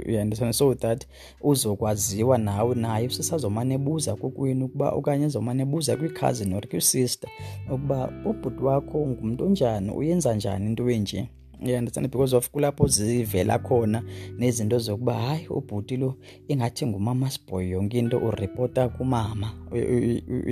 uyandithanda 0.07 0.53
so 0.53 0.73
that 0.75 1.07
uzokwaziwa 1.41 2.37
nawe 2.37 2.75
naye 2.75 3.07
usisazomane 3.07 3.75
ebuza 3.75 4.15
kokwini 4.15 4.63
ukuba 4.63 4.89
okanye 4.89 5.25
ezomane 5.25 5.61
ebuza 5.63 5.97
kwi-cousin 5.97 6.53
or 6.53 6.67
kwisister 6.67 7.29
ukuba 7.67 8.09
ubhuti 8.25 8.63
wakho 8.63 8.97
ngumntu 9.07 9.45
onjani 9.45 9.91
uyenza 9.91 10.33
njani 10.35 10.65
into 10.65 10.89
enje 10.89 11.29
uyandithanda 11.63 12.09
because 12.09 12.35
of 12.35 12.49
kulapho 12.49 12.87
zivela 12.87 13.59
khona 13.59 14.03
nezinto 14.37 14.79
zokuba 14.79 15.13
hayi 15.13 15.47
ubhuti 15.47 15.97
lo 15.97 16.15
ingathi 16.47 16.85
ngumama 16.87 17.31
sibhoy 17.31 17.69
yonke 17.69 17.99
into 17.99 18.17
uripota 18.17 18.89
kumama. 18.89 19.51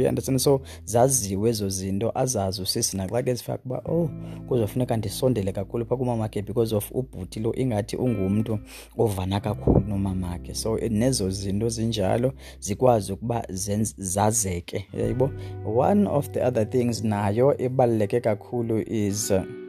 Understand? 0.10 0.40
So 0.40 0.62
zaziwe 0.86 1.50
ezo 1.50 1.70
zinto 1.70 2.12
azazi 2.16 2.62
usisi 2.62 2.98
naxa 2.98 3.24
ke 3.24 3.34
zifaka 3.34 3.64
uba 3.66 3.82
oh 3.86 4.10
kuzofuneka 4.48 4.98
ndisondele 4.98 5.52
kakhulu 5.52 5.86
phaa 5.86 5.98
kumamakhe 5.98 6.42
because 6.42 6.76
of 6.76 6.92
ubhuti 6.92 7.40
lo 7.40 7.56
ingathi 7.56 7.96
ungumntu 7.96 8.60
ovana 8.98 9.40
kakhulu 9.40 9.80
nomamakhe 9.80 10.54
so 10.54 10.78
nezo 10.90 11.30
zinto 11.30 11.70
zinjalo 11.70 12.34
zikwazi 12.60 13.14
ukuba 13.14 13.48
zazeke 13.98 14.88
yayibo 14.94 15.30
one 15.76 16.08
of 16.08 16.30
the 16.32 16.44
other 16.44 16.70
things 16.70 17.04
nayo 17.04 17.62
ebaluleke 17.62 18.20
kakhulu 18.20 18.80
is 18.88 19.32
uh, 19.32 19.63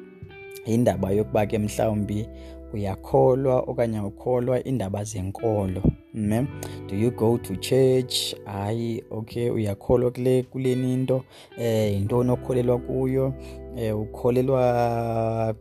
indaba 0.65 1.11
yokuba 1.11 1.47
ke 1.47 1.59
mhlawumbi 1.59 2.29
uyakholwa 2.75 3.61
okanye 3.61 4.01
ukholwa 4.01 4.65
indaba 4.65 5.05
zenkolo 5.05 5.83
ne? 6.15 6.47
Do 6.89 6.97
you 6.97 7.11
go 7.11 7.39
to 7.39 7.57
church? 7.57 8.35
Hayi 8.45 9.05
okay 9.11 9.51
uyakholwa 9.51 10.11
kule 10.11 10.43
kuleni 10.43 10.95
into 10.95 11.25
eh 11.59 11.93
yintoni 11.93 12.31
okholelwa 12.31 12.79
kuyo? 12.79 13.35
Eh 13.77 13.99
ukholelwa 13.99 15.55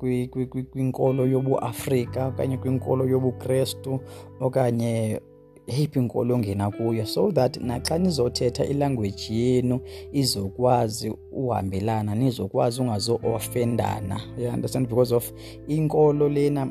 kwinkolo 0.72 1.28
yobuAfrika 1.28 2.28
okanye 2.28 2.58
kwinkolo 2.58 3.06
yobuKristu 3.06 4.00
okanye 4.40 5.22
yeyiphi 5.68 6.00
inkolo 6.00 6.36
ongena 6.36 6.72
kuyo 6.72 7.06
so 7.06 7.32
that 7.32 7.58
naxa 7.58 7.98
nizothetha 7.98 8.66
ilanguage 8.66 9.34
yenu 9.34 9.80
izokwazi 10.12 11.14
uhambelana 11.32 12.16
nizokwazi 12.16 12.82
ungazo-ofendana 12.82 14.22
you 14.38 14.50
understand? 14.50 14.88
Because 14.88 15.16
of 15.16 15.32
inkolo 15.68 16.30
lena 16.30 16.68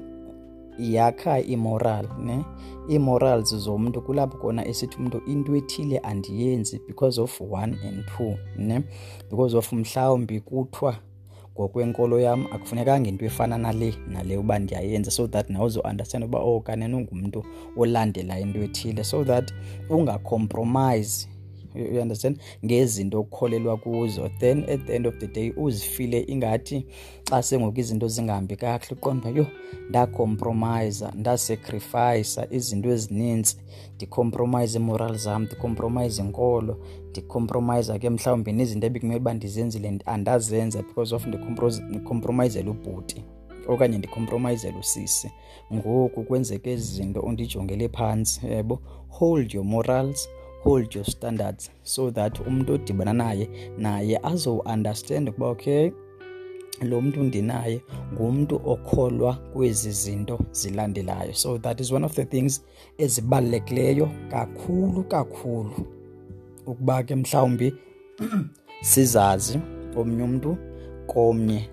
yakha 0.78 1.40
imoral 1.40 2.08
ne? 2.18 2.44
Ii-morals 2.90 3.56
zomntu 3.56 4.02
kulapho 4.02 4.38
khona 4.38 4.68
esithi 4.68 4.96
umntu 4.98 5.22
into 5.26 5.56
ethile 5.56 5.98
andiyenzi 5.98 6.80
because 6.86 7.20
of 7.20 7.40
one 7.40 7.76
and 7.88 8.04
two 8.16 8.36
ne? 8.56 8.82
Because 9.30 9.56
of 9.56 9.72
mhlawumbi 9.72 10.40
kuthiwa 10.40 10.96
ngokwenkolo 11.54 12.20
yam 12.20 12.46
akufunekanga 12.52 13.08
into 13.08 13.24
efana 13.24 13.58
nale 13.58 13.94
nale 14.08 14.36
uba 14.36 14.58
ndiyayenza 14.58 15.10
so 15.10 15.26
that 15.26 15.50
nawe 15.50 15.66
uzounderstand 15.66 16.24
uba 16.24 16.38
oh 16.38 16.60
kanene 16.60 16.96
ungumntu 16.96 17.44
olandela 17.76 18.40
into 18.40 18.62
ethile. 18.62 19.04
So 19.04 19.24
that 19.24 19.52
ungacompromise 19.90 21.28
you 21.74 22.00
understand 22.02 22.38
ngezinto 22.64 23.20
okukholelwa 23.20 23.76
kuzo. 23.76 24.30
Then 24.38 24.64
at 24.68 24.86
the 24.86 24.96
end 24.96 25.06
of 25.06 25.18
the 25.18 25.26
day 25.26 25.52
uzifile 25.56 26.24
ingathi 26.28 26.86
xa 27.30 27.42
sengoku 27.42 27.80
izinto 27.80 28.08
zingahambi 28.08 28.56
kakuhle 28.56 28.96
uqonda 29.00 29.28
yo 29.30 29.46
ndacompromise 29.88 31.04
ndasacrifice 31.14 32.40
izinto 32.50 32.90
ezininzi. 32.90 33.56
Ndicompromise 33.94 34.78
imoral 34.78 35.16
zam 35.16 35.42
ndicompromise 35.42 36.22
inkolo 36.22 36.76
ndicompromise 37.12 37.98
ke 37.98 38.10
mhlawumbi 38.10 38.52
nezinto 38.52 38.86
ebekumele 38.86 39.20
uba 39.20 39.34
ndizenzile 39.34 39.98
andazenza 40.06 40.82
because 40.82 41.14
of 41.14 41.26
ndicompromisele 41.26 42.70
ubhuti 42.70 43.24
okanye 43.68 43.98
ndicompromisele 43.98 44.78
usisi. 44.78 45.30
Ngoku 45.74 46.24
kwenzeka 46.24 46.70
ezi 46.70 46.94
zinto 46.94 47.20
undijongele 47.20 47.88
phantsi 47.88 48.46
yebo? 48.46 48.80
Hold 49.08 49.54
your 49.54 49.64
morals 49.64 50.28
hold 50.64 50.94
your 50.94 51.04
standards 51.04 51.70
so 51.82 52.10
that 52.10 52.40
umuntu 52.40 52.72
odibana 52.72 53.12
naye 53.12 53.48
naye 53.78 54.20
azounderstand 54.22 55.28
ukuba 55.28 55.48
okay 55.48 55.90
lo 56.80 57.00
mntu 57.00 57.22
ndinaye 57.22 57.80
ngumntu 58.14 58.60
okholwa 58.64 59.34
kwezi 59.34 59.90
zinto 59.90 60.38
zilandelayo. 60.52 61.34
So 61.34 61.58
that 61.58 61.80
is 61.80 61.92
one 61.92 62.06
of 62.06 62.12
the 62.14 62.24
things 62.24 62.64
ezibalulekileyo 62.98 64.08
kakhulu 64.30 65.04
kakhulu. 65.04 66.01
Ukuba 66.66 67.02
ke 67.02 67.14
mhlawumbi 67.14 67.74
sizazi 68.80 69.58
omnye 69.96 70.22
umntu 70.22 70.56
komnye 71.06 71.70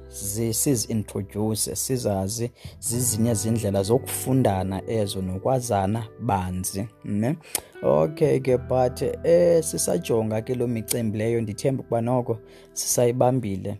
sizintroduce 0.51 1.75
sizazi 1.75 2.51
zizinye 2.79 3.33
zindlela 3.33 3.83
zokufundana 3.83 4.81
ezo 4.89 5.21
nokwazana 5.21 6.07
banzi 6.19 6.87
ne? 7.05 7.37
Okay 7.83 8.39
ke 8.39 8.57
but 8.57 9.01
eh 9.23 9.63
sisajonga 9.63 10.41
ke 10.41 10.55
lo 10.55 10.67
micimbi 10.67 11.17
leyo. 11.17 11.41
Ndithemba 11.41 11.81
ukuba 11.81 12.01
noko 12.01 12.37
sisayibambile. 12.73 13.77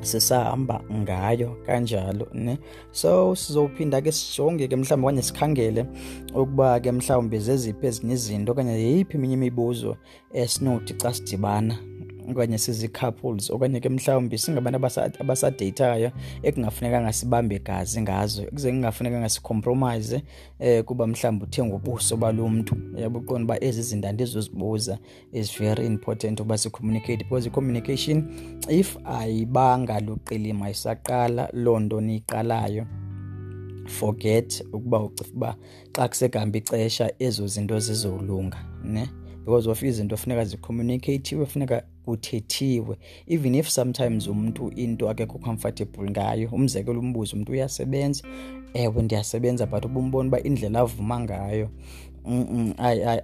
Sisahamba 0.00 0.80
ngayo 0.92 1.56
kanjalo 1.66 2.28
ne? 2.34 2.58
So 2.92 3.34
sizophinda 3.34 4.00
ke 4.00 4.12
sijonge 4.12 4.68
ke 4.68 4.76
mhlawumbi 4.76 5.06
okanye 5.06 5.22
sikhangele 5.22 5.86
ukuba 6.34 6.80
ke 6.80 6.92
mhlawumbi 6.92 7.38
zeziphi 7.38 7.86
ezinye 7.86 8.14
izinto 8.14 8.52
okanye 8.52 8.72
yeyiphi 8.72 9.16
eminye 9.16 9.34
imibuzo 9.34 9.96
esinothi 10.32 10.94
xa 10.94 11.14
sidibana. 11.14 11.89
Okanye 12.32 12.58
sizi-couples 12.58 13.50
okanye 13.50 13.80
ke 13.80 13.88
mhlawumbi 13.88 14.38
singabantu 14.38 14.76
abasadeyithayo 15.20 16.10
ekungafunekanga 16.42 17.12
sibambe 17.12 17.58
gazi 17.58 18.00
ngazo 18.02 18.42
kuze 18.42 18.70
kungafunekanga 18.70 19.28
sicompromise 19.28 20.22
eh 20.58 20.84
kuba 20.84 21.06
mhlawumbi 21.06 21.44
uthenga 21.44 21.74
ubuso 21.74 22.16
balo 22.16 22.48
mntu 22.48 22.76
yabuqonda 22.96 23.44
uba 23.44 23.64
ezi 23.64 23.82
zinto 23.82 24.08
andizozibuza 24.08 24.98
is 25.32 25.58
very 25.58 25.86
important 25.86 26.40
uba 26.40 26.58
sicommunicate 26.58 27.24
because 27.24 27.48
i-communication 27.48 28.24
if 28.68 28.96
ayibanga 29.04 30.00
luqilima 30.00 30.70
isaqala 30.70 31.48
loo 31.52 31.80
nto 31.80 32.00
niyiqalayo 32.00 32.86
forget 33.86 34.64
ukuba 34.72 35.02
ucifa 35.02 35.30
uba 35.34 35.56
xa 35.92 36.08
kusekuhamba 36.08 36.58
ixesha 36.58 37.12
ezo 37.18 37.46
zinto 37.46 37.78
zizolunga 37.78 38.58
ne? 38.84 39.08
Because 39.44 39.70
of 39.70 39.82
izinto 39.82 40.16
funeka 40.16 40.44
zicommunicathiwe 40.44 41.46
funeka 41.46 41.82
kuthethiwe. 42.04 42.96
Even 43.26 43.54
if 43.54 43.68
sometimes 43.68 44.26
umntu 44.26 44.72
into 44.76 45.08
akekho 45.10 45.38
comfortable 45.38 46.10
ngayo 46.10 46.48
umzekelo 46.52 47.00
umbuzo 47.00 47.36
umntu 47.36 47.52
uyasebenza. 47.52 48.24
Ewe 48.74 49.02
ndiyasebenza 49.02 49.66
but 49.66 49.84
ubumbona 49.84 50.28
uba 50.28 50.42
indlela 50.42 50.80
avuma 50.80 51.20
ngayo 51.20 51.68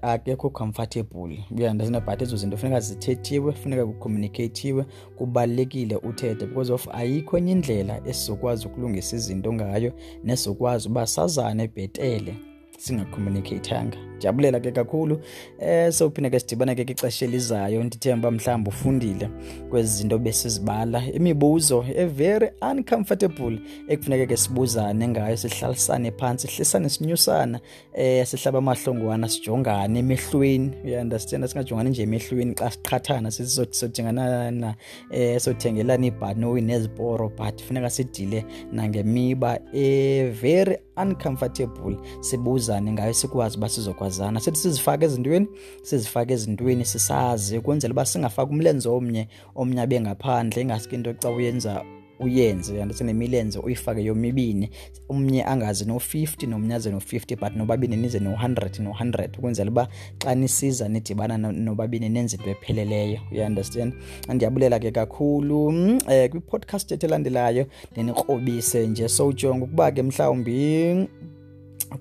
akekho 0.03 0.51
comfortable. 0.51 1.45
Uyandazina 1.57 2.01
but 2.01 2.23
ezo 2.23 2.37
zinto 2.37 2.57
funeka 2.57 2.81
zithethiwe 2.81 3.53
funeka 3.53 3.87
kucommunicathiwe 3.87 4.85
kubalulekile 5.17 5.97
uthethe 5.97 6.47
because 6.47 6.73
of 6.73 6.89
ayikho 6.93 7.39
enye 7.39 7.53
indlela 7.53 8.01
esizokwazi 8.09 8.67
ukulungisa 8.67 9.17
izinto 9.17 9.53
ngayo 9.53 9.93
nesizokwazi 10.25 10.89
uba 10.89 11.07
sazane 11.07 11.69
bhetele 11.69 12.35
singacommunicathanga 12.79 13.97
jabulela 14.19 14.61
ke 14.61 14.73
kakhulu 14.73 15.21
eh 15.59 15.93
sowuphinde 15.93 16.31
ke 16.31 16.41
sidibane 16.41 16.75
ke 16.75 16.83
ixesha 16.83 17.27
elizayo. 17.27 17.85
Ndithemba 17.85 18.31
mhlawumbi 18.31 18.69
ufundile 18.69 19.29
kwezi 19.71 19.97
zinto 19.97 20.19
besizibala 20.19 21.03
imibuzo 21.13 21.85
e-very 21.97 22.51
uncomfortable 22.71 23.61
ekufuneke 23.89 24.27
ke 24.27 24.37
sibuzane 24.37 25.09
ngayo 25.09 25.37
sihlalisane 25.37 26.11
phantsi 26.11 26.49
sihlisane 26.49 26.89
sinyusana 26.89 27.61
eh 27.95 28.27
sihlaba 28.27 28.59
amahlongwana 28.59 29.29
sijongane 29.29 29.99
emehlweni. 29.99 30.73
Uyanderstand 30.85 31.47
singajongani 31.47 31.91
nje 31.91 32.03
emehlweni 32.03 32.55
xa 32.55 32.71
siqhathana 32.71 33.31
sisodinganana 33.31 34.75
eh 35.11 35.41
sothengelana 35.41 36.07
ibhanoyi 36.07 36.63
neziporo 36.63 37.29
but 37.29 37.63
funeka 37.63 37.91
sidile 37.91 38.45
nangemiba 38.73 39.59
e-very 39.73 40.79
uncomfortable 40.97 41.97
sibuzane 42.21 42.93
ngayo 42.93 43.15
sikwazi 43.15 43.57
uba 43.57 43.69
sizokwazana. 43.69 44.41
Sithi 44.41 44.59
sizifake 44.59 45.05
ezintweni 45.05 45.47
sizifake 45.83 46.33
ezintweni 46.33 46.85
sisazi 46.85 47.59
ukwenzela 47.59 47.93
uba 47.93 48.07
singafaki 48.07 48.51
umlenze 48.53 48.89
omnye 48.89 49.29
omnye 49.55 49.81
abe 49.81 50.01
ngaphandle 50.01 50.63
ingaske 50.63 50.95
into 50.97 51.15
xa 51.15 51.31
uyenza 51.31 51.85
uyenze 52.21 52.77
yandise 52.79 53.05
nemilenze 53.05 53.59
uyifake 53.59 54.05
yomibini. 54.05 54.71
Umnye 55.09 55.45
angazi 55.45 55.85
no-50 55.85 56.49
nomnye 56.49 56.75
aze 56.75 56.91
no-50 56.91 57.37
but 57.41 57.57
nobabini 57.57 57.97
nize 57.97 58.19
no-100 58.19 58.83
no-100 58.83 59.39
ukwenzela 59.39 59.71
uba 59.71 59.89
xa 60.19 60.35
nisiza 60.35 60.89
nidibana 60.89 61.39
nobabini 61.39 62.09
nenze 62.09 62.37
into 62.37 62.51
epheleleyo 62.51 63.21
uyaunderstand 63.33 63.95
andiyabulela 64.29 64.79
ke 64.79 64.91
kakhulu 64.91 65.67
um 65.67 65.99
kwipodcast 66.31 66.93
ethu 66.93 67.07
elandelayo 67.07 67.67
ndinikrobise 67.93 68.87
nje. 68.87 69.09
Sowujonga 69.09 69.65
ukuba 69.65 69.91
ke 69.91 70.03
mhlawumbi 70.03 71.09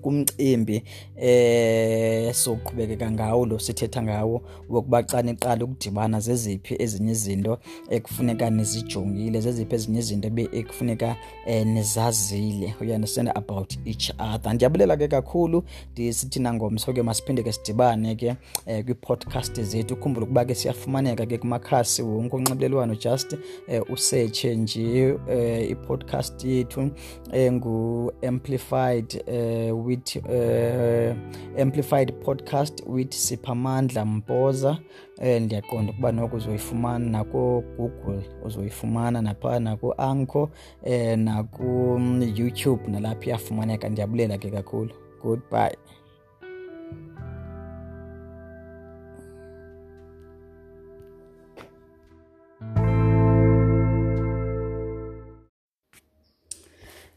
kumcimbi 0.02 0.82
eh 1.16 2.34
soqhubekeka 2.34 3.10
ngawo 3.10 3.46
lo 3.46 3.58
sithetha 3.58 4.02
ngawo 4.02 4.42
wokuba 4.68 5.02
xa 5.02 5.22
niqala 5.22 5.64
ukudibana 5.64 6.20
zeziphi 6.20 6.76
ezinye 6.78 7.12
izinto 7.12 7.58
ekufuneka 7.90 8.50
nizijongile 8.50 9.40
zeziphi 9.40 9.74
ezinye 9.74 9.98
izinto 9.98 10.28
ekufuneka 10.52 11.16
eh, 11.46 11.66
nizazile. 11.66 12.74
You 12.80 12.94
understand 12.94 13.30
about 13.34 13.76
each 13.84 14.12
other. 14.18 14.54
Ndiyabulela 14.54 14.96
ke 14.96 15.08
kakhulu 15.08 15.64
ndisithi 15.92 16.40
nangomso 16.40 16.92
ke 16.92 17.02
masiphinde 17.02 17.42
ke 17.42 17.52
sidibane 17.52 18.14
ke 18.14 18.36
eh, 18.66 18.84
kwi-podcast 18.84 19.62
zethu. 19.62 19.94
Ukhumbula 19.94 20.24
ukuba 20.26 20.44
ke 20.44 20.54
siyafumaneka 20.54 21.26
ke 21.26 21.38
kumakhasi 21.38 22.02
wonke 22.02 22.36
onxibelelwano 22.36 22.94
just 22.94 23.36
eh, 23.68 23.82
usetshe 23.90 24.56
nje 24.56 25.14
eh, 25.30 25.70
i-podcast 25.70 26.44
yethu 26.44 26.90
engu-amplified 27.32 29.22
eh, 29.26 29.76
with 29.86 30.16
uh, 30.16 31.60
amplified 31.62 32.12
podcast 32.24 32.82
with 32.86 33.12
siphamandla 33.12 34.04
mpoza 34.04 34.78
um 35.18 35.42
ndiyaqonda 35.42 35.92
ukuba 35.92 36.12
noko 36.12 36.36
uzoyifumana 36.36 37.10
nako 37.10 37.64
Google 37.76 38.22
uzoyifumana 38.44 39.22
naphaa 39.22 39.58
nakuanco 39.58 40.42
um 40.42 40.50
eh 40.82 41.18
nalapho 41.18 42.00
YouTube 42.36 42.88
nalapha 42.90 43.26
iyafumaneka. 43.26 43.88
Ndiyabulela 43.88 44.38
ke 44.38 44.50
kakhulu. 44.50 44.90
Goodbye 45.22 45.76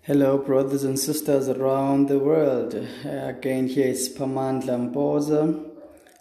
Hello, 0.10 0.40
brothers 0.40 0.86
and 0.86 0.98
sisters 0.98 1.50
around 1.50 2.08
the 2.08 2.18
world. 2.18 2.74
Again, 3.06 3.68
here 3.68 3.90
is 3.90 4.10
Pamandla 4.10 4.92
Mboza. 4.92 5.70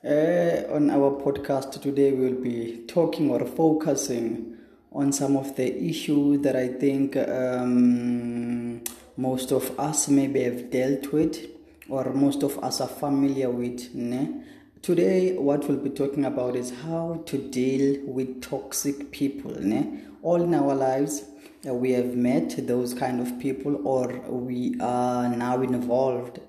Uh, 0.05 0.75
on 0.75 0.91
our 0.91 1.19
podcast 1.23 1.81
today, 1.81 2.13
we'll 2.13 2.35
be 2.35 2.85
talking 2.87 3.31
or 3.31 3.47
focusing 3.47 4.59
on 4.93 5.11
some 5.11 5.39
of 5.39 5.57
the 5.57 5.75
issues 5.83 6.43
that 6.43 6.55
I 6.55 6.69
think 6.69 7.17
um, 7.17 8.83
most 9.17 9.53
of 9.53 9.81
us 9.81 10.09
maybe 10.09 10.43
have 10.43 10.71
dealt 10.71 11.11
with 11.11 11.47
or 11.89 12.13
most 12.13 12.43
of 12.43 12.63
us 12.63 12.83
are 12.83 12.89
familiar 12.89 13.49
with. 13.49 13.95
Ne? 13.95 14.43
Today, 14.83 15.35
what 15.39 15.67
we'll 15.67 15.79
be 15.79 15.89
talking 15.89 16.27
about 16.27 16.57
is 16.57 16.75
how 16.83 17.23
to 17.25 17.39
deal 17.39 18.05
with 18.05 18.43
toxic 18.43 19.11
people. 19.13 19.55
Ne? 19.59 20.03
All 20.21 20.43
in 20.43 20.53
our 20.53 20.75
lives, 20.75 21.25
we 21.65 21.93
have 21.93 22.15
met 22.15 22.67
those 22.67 22.95
kind 22.95 23.21
of 23.21 23.39
people 23.41 23.87
or 23.87 24.09
we 24.29 24.77
are 24.81 25.29
now 25.29 25.61
involved 25.61 26.41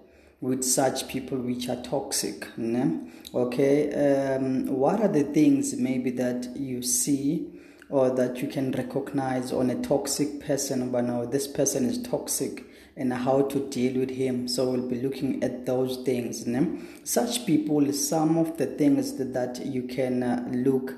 with 0.42 0.64
such 0.64 1.08
people 1.08 1.38
which 1.38 1.68
are 1.68 1.82
toxic 1.82 2.48
ne? 2.58 3.00
okay 3.34 4.36
um, 4.36 4.68
what 4.68 5.02
are 5.02 5.08
the 5.08 5.24
things 5.24 5.76
maybe 5.76 6.12
that 6.12 6.48
you 6.56 6.82
see 6.82 7.48
or 7.90 8.12
that 8.12 8.38
you 8.38 8.48
can 8.48 8.72
recognize 8.72 9.52
on 9.52 9.70
a 9.70 9.82
toxic 9.82 10.40
person 10.46 10.92
but 10.92 11.04
no 11.04 11.26
this 11.26 11.48
person 11.48 11.86
is 11.86 12.02
toxic 12.04 12.66
and 12.96 13.12
how 13.12 13.42
to 13.42 13.68
deal 13.70 14.00
with 14.00 14.12
him 14.12 14.48
so 14.48 14.70
we'll 14.70 14.88
be 14.88 15.02
looking 15.02 15.44
at 15.44 15.66
those 15.66 15.98
things 16.06 16.46
ne? 16.46 16.80
such 17.04 17.46
people 17.48 17.92
some 17.92 18.38
of 18.38 18.58
the 18.58 18.66
things 18.66 19.14
that, 19.18 19.34
that 19.34 19.66
you 19.66 19.84
can 19.84 20.22
uh, 20.22 20.48
look 20.52 20.94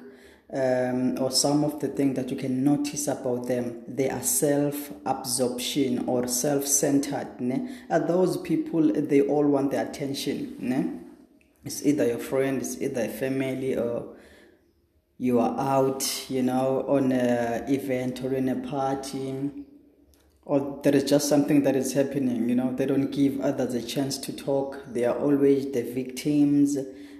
um, 0.53 1.17
or 1.19 1.31
some 1.31 1.63
of 1.63 1.79
the 1.79 1.87
things 1.87 2.15
that 2.17 2.29
you 2.29 2.35
can 2.35 2.63
notice 2.63 3.07
about 3.07 3.47
them, 3.47 3.83
they 3.87 4.09
are 4.09 4.21
self 4.21 4.91
absorption 5.05 6.07
or 6.07 6.27
self 6.27 6.67
centered. 6.67 7.27
Those 7.89 8.37
people, 8.37 8.91
they 8.91 9.21
all 9.21 9.47
want 9.47 9.71
the 9.71 9.81
attention. 9.81 10.55
Ne? 10.59 10.99
It's 11.63 11.85
either 11.85 12.07
your 12.07 12.19
friend, 12.19 12.61
it's 12.61 12.81
either 12.81 13.07
family, 13.07 13.77
or 13.77 14.15
you 15.17 15.39
are 15.39 15.57
out, 15.59 16.29
you 16.29 16.41
know, 16.41 16.83
on 16.87 17.11
an 17.11 17.71
event 17.71 18.23
or 18.23 18.33
in 18.33 18.49
a 18.49 18.55
party, 18.55 19.51
or 20.43 20.79
there 20.83 20.95
is 20.95 21.03
just 21.03 21.29
something 21.29 21.61
that 21.63 21.75
is 21.75 21.93
happening, 21.93 22.49
you 22.49 22.55
know, 22.55 22.73
they 22.75 22.87
don't 22.87 23.11
give 23.11 23.39
others 23.39 23.75
a 23.75 23.81
chance 23.81 24.17
to 24.17 24.33
talk, 24.33 24.79
they 24.87 25.05
are 25.05 25.15
always 25.17 25.71
the 25.71 25.83
victims. 25.83 26.77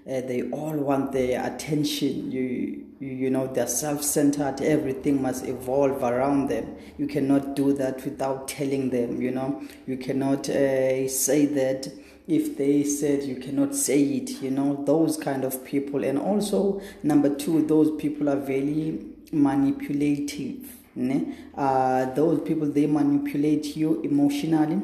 Uh, 0.08 0.22
they 0.22 0.50
all 0.50 0.76
want 0.76 1.12
their 1.12 1.46
attention. 1.46 2.32
You, 2.32 2.86
you, 3.00 3.08
you 3.08 3.30
know, 3.30 3.48
they're 3.48 3.68
self-centered. 3.68 4.62
Everything 4.62 5.22
must 5.22 5.46
evolve 5.46 6.04
around 6.04 6.48
them. 6.50 6.76
You 6.98 7.08
cannot 7.08 7.56
do 7.56 7.74
that 7.74 8.04
without 8.04 8.48
telling 8.48 8.90
them. 8.90 9.22
You 9.22 9.32
know, 9.32 9.62
you 9.86 9.98
cannot 9.98 10.50
uh, 10.50 11.08
say 11.08 11.46
that 11.46 11.88
if 12.28 12.58
they 12.58 12.84
said 12.84 13.24
you 13.24 13.36
cannot 13.36 13.76
say 13.76 14.02
it. 14.02 14.42
You 14.42 14.52
know, 14.52 14.84
those 14.86 15.18
kind 15.18 15.44
of 15.44 15.64
people. 15.64 16.04
And 16.04 16.18
also, 16.18 16.82
number 17.04 17.34
two, 17.36 17.66
those 17.68 17.92
people 18.02 18.28
are 18.30 18.40
very 18.40 19.06
manipulative. 19.32 20.78
Ne? 20.96 21.36
Uh, 21.56 22.14
those 22.14 22.42
people 22.42 22.68
they 22.68 22.88
manipulate 22.88 23.76
you 23.76 24.02
emotionally. 24.02 24.82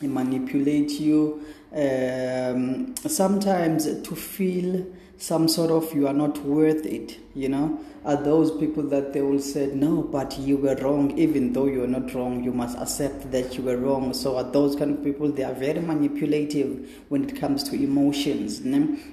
They 0.00 0.08
manipulate 0.08 0.90
you 1.00 1.44
um, 1.76 2.94
sometimes 2.96 3.84
to 4.02 4.16
feel 4.16 4.86
some 5.18 5.48
sort 5.48 5.70
of 5.70 5.94
you 5.94 6.06
are 6.06 6.14
not 6.14 6.38
worth 6.44 6.84
it 6.86 7.18
you 7.36 7.48
know? 7.50 7.78
Are 8.04 8.16
those 8.16 8.56
people 8.56 8.84
that 8.84 9.12
they 9.12 9.20
will 9.20 9.40
say 9.40 9.66
no 9.66 10.02
but 10.02 10.38
you 10.38 10.56
were 10.56 10.76
wrong. 10.76 11.16
Even 11.18 11.52
though 11.52 11.66
you're 11.66 11.86
not 11.86 12.14
wrong 12.14 12.42
you 12.42 12.52
must 12.52 12.78
accept 12.78 13.30
that 13.32 13.56
you 13.56 13.64
were 13.64 13.76
wrong. 13.76 14.14
So 14.14 14.36
are 14.36 14.44
those 14.44 14.74
kind 14.76 14.92
of 14.96 15.04
people 15.04 15.30
they 15.30 15.44
are 15.44 15.52
very 15.52 15.80
manipulative 15.80 16.88
when 17.08 17.28
it 17.28 17.36
comes 17.36 17.62
to 17.64 17.76
emotions 17.76 18.60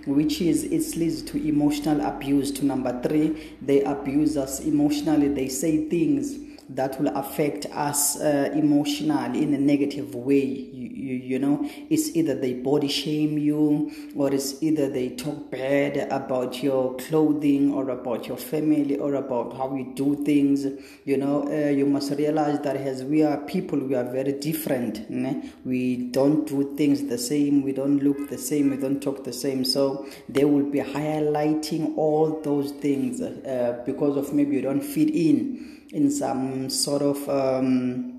which 0.05 0.41
is 0.41 0.63
it 0.63 0.95
leads 0.97 1.21
to 1.23 1.37
emotional 1.47 2.01
abuse 2.01 2.51
to 2.51 2.65
number 2.65 3.01
three. 3.01 3.55
They 3.61 3.83
abuse 3.83 4.37
us 4.37 4.59
emotionally. 4.61 5.27
They 5.27 5.49
say 5.49 5.89
things 5.89 6.37
that 6.69 6.99
will 6.99 7.15
affect 7.15 7.65
us 7.67 8.19
uh, 8.19 8.51
emotionally 8.53 9.43
in 9.43 9.53
a 9.53 9.57
negative 9.57 10.15
way. 10.15 10.82
You, 11.03 11.15
you, 11.15 11.39
know, 11.39 11.69
it's 11.89 12.15
either 12.15 12.35
they 12.35 12.53
body 12.53 12.87
shame 12.87 13.37
you, 13.37 13.91
or 14.15 14.33
it's 14.33 14.61
either 14.61 14.89
they 14.89 15.09
talk 15.09 15.51
bad 15.51 15.97
about 16.11 16.63
your 16.63 16.95
clothing, 16.97 17.73
or 17.73 17.89
about 17.89 18.27
your 18.27 18.37
family, 18.37 18.97
or 18.97 19.15
about 19.15 19.57
how 19.57 19.75
you 19.75 19.93
do 19.95 20.23
things. 20.23 20.65
You 21.05 21.17
know, 21.17 21.47
uh, 21.47 21.69
you 21.69 21.85
must 21.85 22.11
realize 22.11 22.59
that 22.61 22.77
as 22.77 23.03
we 23.03 23.23
are 23.23 23.37
people, 23.37 23.79
we 23.79 23.95
are 23.95 24.09
very 24.09 24.33
different. 24.33 25.11
Né? 25.11 25.49
We 25.65 26.09
don't 26.11 26.47
do 26.47 26.75
things 26.75 27.03
the 27.03 27.17
same, 27.17 27.63
we 27.63 27.73
don't 27.73 27.99
look 28.03 28.29
the 28.29 28.37
same, 28.37 28.71
we 28.71 28.77
don't 28.77 29.01
talk 29.01 29.23
the 29.23 29.33
same. 29.33 29.65
So 29.65 30.07
they 30.29 30.45
will 30.45 30.69
be 30.69 30.79
highlighting 30.79 31.97
all 31.97 32.41
those 32.41 32.71
things 32.71 33.21
uh, 33.21 33.81
because 33.85 34.17
of 34.17 34.33
maybe 34.33 34.55
you 34.55 34.61
don't 34.61 34.81
fit 34.81 35.09
in 35.09 35.81
in 35.91 36.09
some 36.09 36.69
sort 36.69 37.01
of 37.03 37.29
um, 37.29 38.12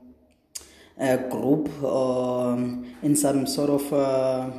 group 0.98 1.82
or 1.82 2.52
um, 2.52 2.94
in 3.02 3.16
some 3.16 3.46
sort 3.46 3.70
of 3.70 3.92
uh, 3.92 4.50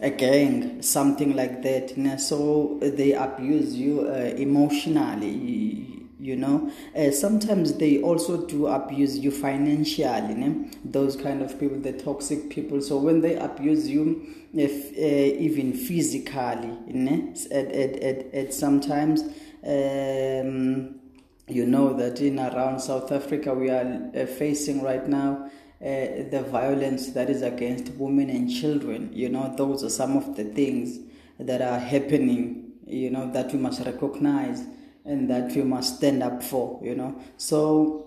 a 0.00 0.10
gang, 0.10 0.82
something 0.82 1.34
like 1.34 1.62
that. 1.62 2.20
So 2.20 2.78
they 2.80 3.12
abuse 3.12 3.74
you 3.74 4.08
uh, 4.08 4.34
emotionally. 4.36 5.88
You 6.20 6.36
know, 6.36 6.70
uh, 6.96 7.10
sometimes 7.10 7.74
they 7.74 8.00
also 8.00 8.46
do 8.46 8.68
abuse 8.68 9.18
you 9.18 9.32
financially. 9.32 10.70
Those 10.84 11.16
kind 11.16 11.42
of 11.42 11.58
people, 11.58 11.80
the 11.80 11.92
toxic 11.92 12.48
people. 12.48 12.80
So 12.80 12.96
when 12.96 13.22
they 13.22 13.34
abuse 13.34 13.88
you, 13.88 14.24
if 14.54 14.96
uh, 14.96 15.40
even 15.40 15.72
physically, 15.72 16.78
ne? 16.86 17.34
At, 17.50 17.66
at, 17.72 18.02
at, 18.02 18.34
at 18.34 18.54
sometimes. 18.54 19.22
Um, 19.64 21.01
you 21.48 21.66
know 21.66 21.92
that 21.94 22.20
in 22.20 22.38
around 22.38 22.80
South 22.80 23.12
Africa 23.12 23.54
we 23.54 23.70
are 23.70 24.10
uh, 24.14 24.26
facing 24.26 24.82
right 24.82 25.06
now 25.06 25.50
uh, 25.80 26.28
the 26.30 26.46
violence 26.50 27.08
that 27.08 27.28
is 27.28 27.42
against 27.42 27.92
women 27.94 28.30
and 28.30 28.48
children. 28.50 29.10
You 29.12 29.28
know, 29.28 29.52
those 29.56 29.82
are 29.82 29.90
some 29.90 30.16
of 30.16 30.36
the 30.36 30.44
things 30.44 31.00
that 31.40 31.60
are 31.60 31.78
happening, 31.78 32.72
you 32.86 33.10
know, 33.10 33.30
that 33.32 33.52
we 33.52 33.58
must 33.58 33.84
recognize 33.84 34.64
and 35.04 35.28
that 35.28 35.50
we 35.56 35.62
must 35.62 35.96
stand 35.96 36.22
up 36.22 36.42
for, 36.42 36.78
you 36.82 36.94
know. 36.94 37.20
So, 37.36 38.06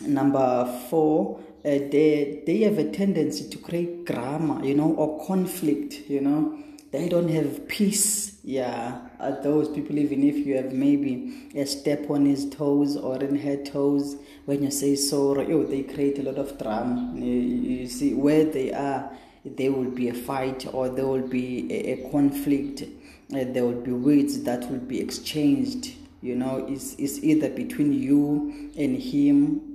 number 0.00 0.66
four, 0.90 1.38
uh, 1.64 1.68
they, 1.68 2.42
they 2.44 2.58
have 2.62 2.78
a 2.78 2.90
tendency 2.90 3.48
to 3.48 3.58
create 3.58 4.04
drama, 4.04 4.66
you 4.66 4.74
know, 4.74 4.92
or 4.94 5.24
conflict, 5.24 6.08
you 6.08 6.20
know 6.20 6.58
they 6.90 7.08
don't 7.08 7.28
have 7.28 7.68
peace. 7.68 8.27
Yeah, 8.48 9.00
those 9.42 9.68
people, 9.68 9.98
even 9.98 10.24
if 10.24 10.36
you 10.36 10.56
have 10.56 10.72
maybe 10.72 11.50
a 11.54 11.66
step 11.66 12.08
on 12.08 12.24
his 12.24 12.48
toes 12.48 12.96
or 12.96 13.22
in 13.22 13.38
her 13.40 13.62
toes, 13.62 14.16
when 14.46 14.62
you 14.62 14.70
say 14.70 14.96
sorry, 14.96 15.52
oh, 15.52 15.64
they 15.64 15.82
create 15.82 16.18
a 16.18 16.22
lot 16.22 16.36
of 16.38 16.56
drama. 16.56 17.12
You, 17.14 17.86
see, 17.88 18.14
where 18.14 18.46
they 18.46 18.72
are, 18.72 19.12
there 19.44 19.70
will 19.70 19.90
be 19.90 20.08
a 20.08 20.14
fight 20.14 20.66
or 20.72 20.88
there 20.88 21.06
will 21.06 21.28
be 21.28 21.70
a, 21.70 21.92
a 21.92 22.10
conflict. 22.10 22.84
There 23.28 23.64
will 23.66 23.82
be 23.82 23.92
words 23.92 24.42
that 24.44 24.70
will 24.70 24.78
be 24.80 24.98
exchanged. 24.98 25.92
You 26.22 26.36
know, 26.36 26.64
it's, 26.66 26.94
it's 26.94 27.22
either 27.22 27.50
between 27.50 27.92
you 27.92 28.72
and 28.78 28.96
him 28.96 29.68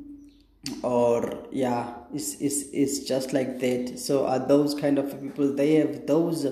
or 0.81 1.45
yeah 1.51 1.93
it's, 2.13 2.36
it's, 2.39 2.63
it's 2.71 2.99
just 2.99 3.33
like 3.33 3.59
that 3.59 3.99
so 3.99 4.25
are 4.25 4.39
those 4.39 4.73
kind 4.73 4.97
of 4.97 5.21
people 5.21 5.53
they 5.53 5.73
have 5.73 6.07
those 6.07 6.47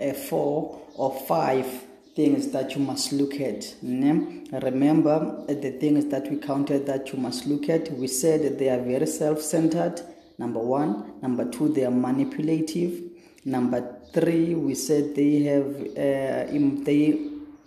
uh, 0.00 0.12
four 0.12 0.80
or 0.94 1.12
five 1.26 1.66
things 2.14 2.48
that 2.52 2.74
you 2.74 2.80
must 2.80 3.12
look 3.12 3.40
at. 3.40 3.74
Remember 3.82 5.44
the 5.48 5.76
things 5.80 6.06
that 6.06 6.30
we 6.30 6.36
counted 6.36 6.86
that 6.86 7.12
you 7.12 7.18
must 7.18 7.46
look 7.46 7.68
at. 7.68 7.90
We 7.92 8.06
said 8.06 8.58
they 8.58 8.68
are 8.68 8.80
very 8.80 9.06
self 9.06 9.42
centered, 9.42 10.00
number 10.38 10.60
one. 10.60 11.14
Number 11.20 11.50
two, 11.50 11.68
they 11.72 11.84
are 11.84 11.90
manipulative. 11.90 13.02
Number 13.44 13.96
three, 14.12 14.54
we 14.54 14.74
said 14.74 15.14
they 15.14 15.42
have 15.42 15.66
uh, 15.66 16.84
they 16.84 17.18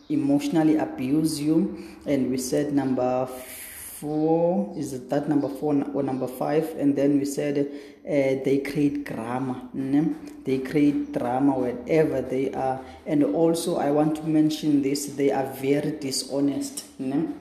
emotionally 0.09 0.77
abuse 0.77 1.39
you. 1.41 1.97
And 2.05 2.31
we 2.31 2.37
said 2.37 2.73
number 2.73 3.27
four 3.99 4.73
is 4.77 5.07
that 5.07 5.27
number 5.27 5.49
four 5.49 5.73
or 5.93 6.03
number 6.03 6.27
five 6.27 6.69
and 6.77 6.95
then 6.95 7.17
we 7.17 7.25
said 7.25 7.57
uh, 7.57 8.43
they 8.45 8.59
create 8.63 9.03
drama 9.05 9.69
né? 9.73 10.13
they 10.43 10.59
create 10.59 11.11
drama 11.11 11.53
wherever 11.57 12.21
they 12.21 12.53
are 12.53 12.79
and 13.07 13.23
also 13.23 13.77
i 13.77 13.89
want 13.89 14.15
to 14.15 14.23
mention 14.23 14.83
this 14.83 15.07
they 15.15 15.31
are 15.31 15.47
very 15.53 15.91
dishonest 15.91 16.85
né? 16.99 17.33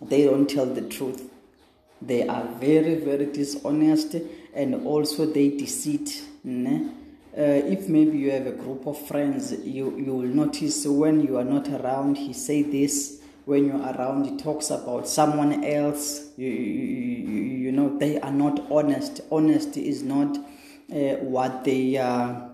they 0.00 0.24
don't 0.24 0.48
tell 0.48 0.66
the 0.66 0.82
truth 0.82 1.28
they 2.00 2.26
are 2.26 2.44
very 2.58 2.94
very 2.94 3.26
dishonest 3.26 4.16
and 4.54 4.86
also 4.86 5.26
they 5.26 5.50
deceit 5.50 6.22
né? 6.42 6.90
uh, 7.36 7.40
if 7.70 7.86
maybe 7.88 8.16
you 8.16 8.30
have 8.30 8.46
a 8.46 8.52
group 8.52 8.86
of 8.86 8.96
friends 9.06 9.52
you, 9.62 9.94
you 9.98 10.14
will 10.14 10.34
notice 10.34 10.86
when 10.86 11.20
you 11.20 11.36
are 11.36 11.44
not 11.44 11.68
around 11.68 12.16
he 12.16 12.32
say 12.32 12.62
this 12.62 13.21
when 13.44 13.66
you're 13.66 13.80
around 13.80 14.24
he 14.24 14.36
talks 14.36 14.70
about 14.70 15.08
someone 15.08 15.64
else. 15.64 16.28
You, 16.36 16.48
you, 16.48 17.42
you 17.64 17.72
know 17.72 17.98
they 17.98 18.20
are 18.20 18.32
not 18.32 18.70
honest. 18.70 19.20
Honesty 19.30 19.88
is 19.88 20.02
not 20.02 20.36
uh, 20.92 21.16
what 21.20 21.64
they 21.64 21.96
uh, 21.96 22.48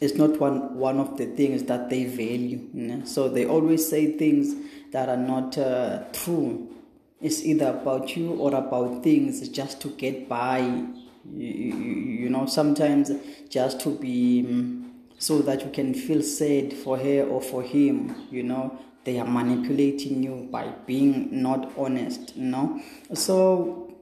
is 0.00 0.14
not 0.14 0.38
one 0.40 0.76
one 0.76 0.98
of 0.98 1.16
the 1.16 1.26
things 1.26 1.64
that 1.64 1.90
they 1.90 2.04
value 2.04 2.68
you 2.72 2.82
know? 2.86 3.04
so 3.04 3.28
they 3.28 3.44
always 3.46 3.88
say 3.88 4.16
things 4.16 4.54
that 4.92 5.08
are 5.08 5.16
not 5.16 5.58
uh, 5.58 6.04
true. 6.12 6.74
It's 7.20 7.42
either 7.44 7.70
about 7.70 8.16
you 8.16 8.30
or 8.34 8.54
about 8.54 9.02
things 9.02 9.46
just 9.48 9.80
to 9.82 9.88
get 9.88 10.28
by 10.28 10.58
you, 10.58 11.74
you 11.74 12.30
know. 12.30 12.46
Sometimes 12.46 13.10
just 13.50 13.80
to 13.80 13.90
be 13.90 14.46
um, 14.48 14.88
so 15.18 15.40
that 15.40 15.64
you 15.64 15.70
can 15.70 15.94
feel 15.94 16.22
sad 16.22 16.72
for 16.72 16.96
her 16.96 17.24
or 17.24 17.42
for 17.42 17.62
him 17.62 18.14
you 18.30 18.44
know 18.44 18.78
they 19.08 19.18
are 19.18 19.26
manipulating 19.26 20.22
you 20.22 20.46
by 20.52 20.66
being 20.86 21.42
not 21.42 21.72
honest 21.78 22.36
you 22.36 22.44
know? 22.44 22.78
So 23.14 23.94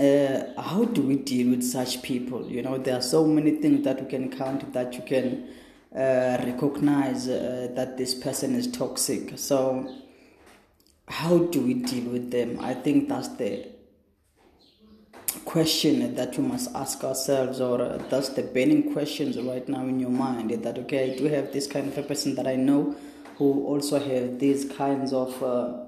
uh, 0.00 0.62
how 0.68 0.86
do 0.86 1.02
we 1.02 1.16
deal 1.16 1.50
with 1.50 1.62
such 1.62 2.00
people 2.00 2.46
you 2.48 2.62
know? 2.62 2.78
There 2.78 2.96
are 2.96 3.02
so 3.02 3.26
many 3.26 3.50
things 3.62 3.84
that 3.84 4.02
we 4.02 4.08
can 4.08 4.30
count 4.30 4.72
that 4.72 4.94
you 4.94 5.02
can 5.02 5.50
uh, 5.94 6.42
recognize 6.50 7.28
uh, 7.28 7.68
that 7.76 7.98
this 7.98 8.14
person 8.14 8.54
is 8.54 8.66
toxic. 8.72 9.38
So 9.38 9.94
how 11.06 11.38
do 11.38 11.60
we 11.60 11.74
deal 11.74 12.10
with 12.10 12.30
them? 12.30 12.58
I 12.60 12.72
think 12.72 13.10
that's 13.10 13.28
the 13.28 13.68
question 15.44 16.14
that 16.14 16.36
you 16.38 16.42
must 16.42 16.74
ask 16.74 17.04
ourselves 17.04 17.60
or 17.60 17.82
uh, 17.82 17.98
that's 18.08 18.30
the 18.30 18.42
burning 18.42 18.92
questions 18.92 19.38
right 19.38 19.68
now 19.68 19.82
in 19.82 20.00
your 20.00 20.10
mind 20.10 20.50
that 20.50 20.78
okay 20.78 21.12
i 21.12 21.16
do 21.16 21.24
have 21.24 21.52
this 21.52 21.66
kind 21.66 21.88
of 21.88 21.98
a 21.98 22.02
person 22.02 22.34
that 22.34 22.46
i 22.46 22.56
know 22.56 22.94
who 23.38 23.64
also 23.66 24.00
have 24.00 24.40
these 24.40 24.64
kinds 24.72 25.12
of 25.12 25.42
uh, 25.42 25.84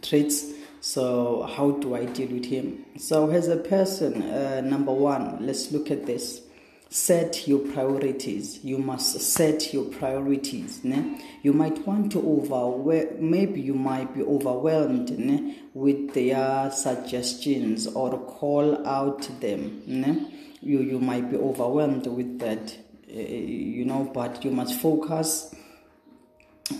traits. 0.00 0.52
So, 0.80 1.42
how 1.42 1.72
do 1.72 1.94
I 1.94 2.06
deal 2.06 2.28
with 2.28 2.46
him? 2.46 2.86
So, 2.98 3.28
as 3.28 3.48
a 3.48 3.58
person, 3.58 4.22
uh, 4.22 4.62
number 4.62 4.92
one, 4.92 5.44
let's 5.44 5.70
look 5.72 5.90
at 5.90 6.06
this. 6.06 6.40
Set 6.88 7.46
your 7.46 7.58
priorities. 7.58 8.64
You 8.64 8.78
must 8.78 9.20
set 9.20 9.74
your 9.74 9.84
priorities. 9.84 10.82
Ne? 10.82 11.22
You 11.42 11.52
might 11.52 11.86
want 11.86 12.10
to 12.12 12.18
overwhelm, 12.18 13.30
maybe 13.30 13.60
you 13.60 13.74
might 13.74 14.14
be 14.14 14.22
overwhelmed 14.22 15.16
ne? 15.18 15.58
with 15.74 16.14
their 16.14 16.70
suggestions 16.72 17.86
or 17.86 18.18
call 18.26 18.84
out 18.86 19.28
them. 19.40 19.82
Ne? 19.86 20.56
You, 20.62 20.80
you 20.80 20.98
might 20.98 21.30
be 21.30 21.36
overwhelmed 21.36 22.06
with 22.06 22.38
that, 22.40 22.74
uh, 23.08 23.20
you 23.20 23.84
know, 23.84 24.10
but 24.12 24.44
you 24.44 24.50
must 24.50 24.80
focus 24.80 25.54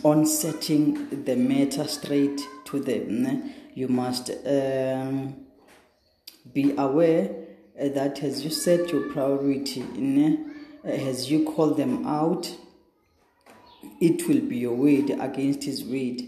on 0.02 0.26
setting 0.26 1.24
the 1.24 1.36
matter 1.36 1.86
straight 1.86 2.40
to 2.66 2.80
them. 2.80 3.52
You 3.74 3.88
must 3.88 4.30
um, 4.46 5.36
be 6.52 6.74
aware 6.76 7.34
that 7.78 8.22
as 8.22 8.44
you 8.44 8.50
set 8.50 8.90
your 8.90 9.10
priority, 9.10 9.84
as 10.84 11.30
you 11.30 11.44
call 11.44 11.74
them 11.74 12.06
out, 12.06 12.54
it 14.00 14.28
will 14.28 14.40
be 14.40 14.58
your 14.58 14.74
word 14.74 15.10
against 15.10 15.64
his 15.64 15.84
word. 15.84 16.22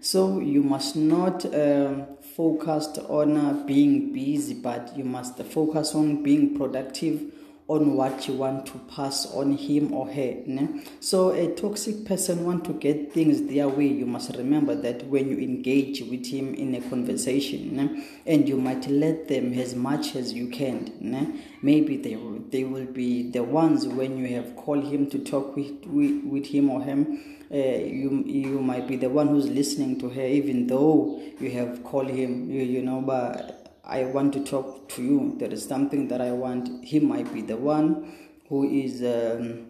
So 0.00 0.40
you 0.40 0.62
must 0.62 0.96
not 0.96 1.44
um, 1.54 2.06
focus 2.36 2.98
on 3.08 3.36
uh, 3.36 3.64
being 3.66 4.12
busy, 4.12 4.54
but 4.54 4.96
you 4.96 5.04
must 5.04 5.42
focus 5.44 5.94
on 5.94 6.22
being 6.22 6.56
productive 6.56 7.32
on 7.66 7.94
what 7.94 8.28
you 8.28 8.34
want 8.34 8.66
to 8.66 8.78
pass 8.94 9.24
on 9.32 9.56
him 9.56 9.92
or 9.94 10.06
her. 10.06 10.36
Ne? 10.46 10.84
So 11.00 11.30
a 11.30 11.54
toxic 11.54 12.04
person 12.04 12.44
want 12.44 12.64
to 12.66 12.74
get 12.74 13.12
things 13.12 13.42
their 13.42 13.68
way. 13.68 13.86
You 13.86 14.04
must 14.04 14.36
remember 14.36 14.74
that 14.74 15.06
when 15.06 15.30
you 15.30 15.38
engage 15.38 16.02
with 16.02 16.26
him 16.26 16.54
in 16.54 16.74
a 16.74 16.80
conversation, 16.90 17.74
ne? 17.74 18.06
and 18.26 18.46
you 18.46 18.58
might 18.58 18.86
let 18.88 19.28
them 19.28 19.58
as 19.58 19.74
much 19.74 20.14
as 20.14 20.34
you 20.34 20.48
can. 20.48 20.92
Ne? 21.00 21.40
Maybe 21.62 21.96
they 21.96 22.16
will, 22.16 22.40
they 22.50 22.64
will 22.64 22.84
be 22.84 23.30
the 23.30 23.42
ones 23.42 23.86
when 23.86 24.18
you 24.18 24.34
have 24.34 24.56
called 24.56 24.84
him 24.84 25.08
to 25.10 25.18
talk 25.18 25.56
with, 25.56 25.86
with, 25.86 26.22
with 26.24 26.46
him 26.46 26.68
or 26.68 26.82
him. 26.82 27.20
Uh, 27.50 27.56
you 27.56 28.24
you 28.26 28.58
might 28.60 28.88
be 28.88 28.96
the 28.96 29.08
one 29.08 29.28
who's 29.28 29.48
listening 29.48 30.00
to 30.00 30.08
her, 30.08 30.26
even 30.26 30.66
though 30.66 31.22
you 31.38 31.50
have 31.50 31.84
called 31.84 32.08
him. 32.08 32.50
You, 32.50 32.62
you 32.62 32.82
know, 32.82 33.00
but 33.00 33.63
I 33.86 34.04
want 34.04 34.32
to 34.32 34.40
talk 34.44 34.88
to 34.90 35.02
you. 35.02 35.34
There 35.38 35.50
is 35.50 35.66
something 35.66 36.08
that 36.08 36.20
I 36.20 36.32
want. 36.32 36.84
He 36.84 37.00
might 37.00 37.32
be 37.32 37.42
the 37.42 37.56
one 37.56 38.12
who 38.48 38.68
is 38.68 39.02
um, 39.02 39.66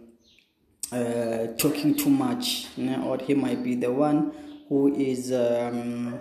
uh, 0.93 1.49
talking 1.59 1.97
too 1.97 2.11
much, 2.11 2.69
you 2.77 2.85
know, 2.85 3.05
or 3.05 3.19
he 3.19 3.35
might 3.35 3.65
be 3.65 3.75
the 3.75 3.93
one 3.93 4.33
who 4.69 4.95
is 4.95 5.33
um, 5.33 6.19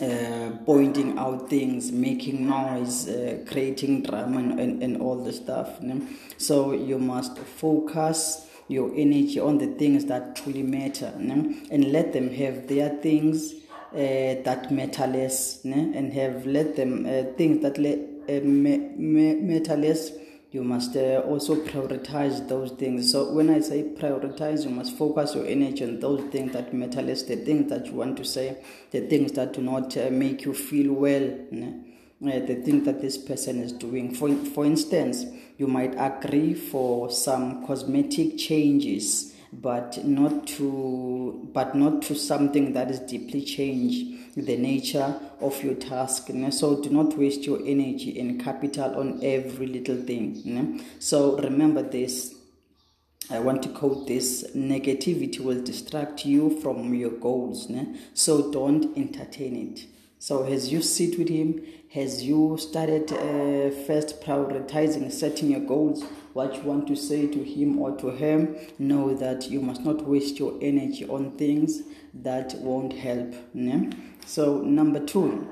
uh, 0.00 0.50
pointing 0.66 1.18
out 1.18 1.48
things, 1.48 1.90
making 1.90 2.46
noise, 2.46 3.08
uh, 3.08 3.44
creating 3.48 4.02
drama, 4.02 4.38
and, 4.38 4.60
and, 4.60 4.82
and, 4.82 5.00
all 5.00 5.22
the 5.22 5.32
stuff. 5.32 5.78
You 5.80 5.94
know? 5.94 6.06
So 6.36 6.72
you 6.72 6.98
must 6.98 7.38
focus 7.38 8.46
your 8.68 8.92
energy 8.94 9.38
on 9.40 9.58
the 9.58 9.66
things 9.66 10.06
that 10.06 10.36
truly 10.36 10.62
matter 10.62 11.12
you 11.18 11.24
know? 11.26 11.54
and 11.70 11.92
let 11.92 12.12
them 12.12 12.30
have 12.30 12.66
their 12.66 12.88
things 12.88 13.54
that 13.94 14.70
matter 14.70 15.06
less 15.06 15.64
ne? 15.64 15.92
and 15.96 16.12
have 16.12 16.46
let 16.46 16.76
them 16.76 17.06
uh, 17.06 17.22
things 17.36 17.62
that 17.62 17.78
le- 17.78 18.14
uh, 18.28 18.40
matter 18.44 19.76
less 19.76 20.12
you 20.50 20.62
must 20.62 20.96
also 20.96 21.56
prioritize 21.56 22.48
those 22.48 22.70
things 22.72 23.10
so 23.12 23.32
when 23.32 23.50
i 23.50 23.60
say 23.60 23.82
prioritize 23.82 24.64
you 24.64 24.70
must 24.70 24.96
focus 24.96 25.34
your 25.34 25.46
energy 25.46 25.84
on 25.84 25.98
those 26.00 26.22
things 26.30 26.52
that 26.52 26.72
matter 26.72 27.02
less 27.02 27.22
the 27.24 27.36
things 27.36 27.68
that 27.68 27.86
you 27.86 27.92
want 27.92 28.16
to 28.16 28.24
say 28.24 28.56
the 28.92 29.00
things 29.08 29.32
that 29.32 29.52
do 29.52 29.60
not 29.60 29.96
make 30.10 30.44
you 30.44 30.54
feel 30.54 30.92
well 30.92 31.28
the 32.20 32.54
thing 32.64 32.84
that 32.84 33.00
this 33.00 33.18
person 33.18 33.60
is 33.60 33.72
doing. 33.72 34.14
For, 34.14 34.34
for 34.34 34.64
instance, 34.64 35.24
you 35.58 35.66
might 35.66 35.94
agree 35.96 36.54
for 36.54 37.10
some 37.10 37.66
cosmetic 37.66 38.38
changes 38.38 39.33
but 39.60 40.04
not 40.04 40.46
to 40.46 41.48
but 41.52 41.74
not 41.74 42.02
to 42.02 42.14
something 42.14 42.72
that 42.72 42.90
is 42.90 43.00
deeply 43.00 43.42
changed 43.42 44.10
the 44.36 44.56
nature 44.56 45.14
of 45.40 45.62
your 45.62 45.74
task 45.74 46.28
so 46.50 46.82
do 46.82 46.90
not 46.90 47.16
waste 47.16 47.44
your 47.44 47.60
energy 47.60 48.18
and 48.18 48.42
capital 48.42 48.96
on 48.96 49.20
every 49.22 49.66
little 49.66 49.96
thing 49.96 50.84
so 50.98 51.36
remember 51.38 51.82
this. 51.82 52.34
I 53.30 53.38
want 53.38 53.62
to 53.62 53.68
quote 53.70 54.06
this. 54.06 54.44
Negativity 54.54 55.40
will 55.40 55.62
distract 55.62 56.26
you 56.26 56.60
from 56.60 56.94
your 56.94 57.10
goals 57.10 57.70
so 58.12 58.50
don't 58.50 58.96
entertain 58.96 59.56
it. 59.56 59.86
So 60.18 60.44
as 60.44 60.72
you 60.72 60.82
sit 60.82 61.18
with 61.18 61.28
him? 61.28 61.62
Has 61.90 62.24
you 62.24 62.56
started 62.58 63.12
uh, 63.12 63.70
first 63.86 64.20
prioritizing 64.20 65.12
setting 65.12 65.52
your 65.52 65.60
goals 65.60 66.04
what 66.34 66.56
you 66.56 66.62
want 66.62 66.86
to 66.88 66.96
say 66.96 67.26
to 67.26 67.42
him 67.42 67.78
or 67.78 67.96
to 67.96 68.10
her, 68.10 68.54
know 68.78 69.14
that 69.14 69.48
you 69.50 69.60
must 69.60 69.82
not 69.82 70.02
waste 70.02 70.38
your 70.38 70.58
energy 70.60 71.06
on 71.08 71.30
things 71.38 71.82
that 72.12 72.54
won't 72.58 72.92
help. 72.92 73.34
Yeah? 73.54 73.90
So, 74.26 74.60
number 74.60 75.04
two, 75.04 75.48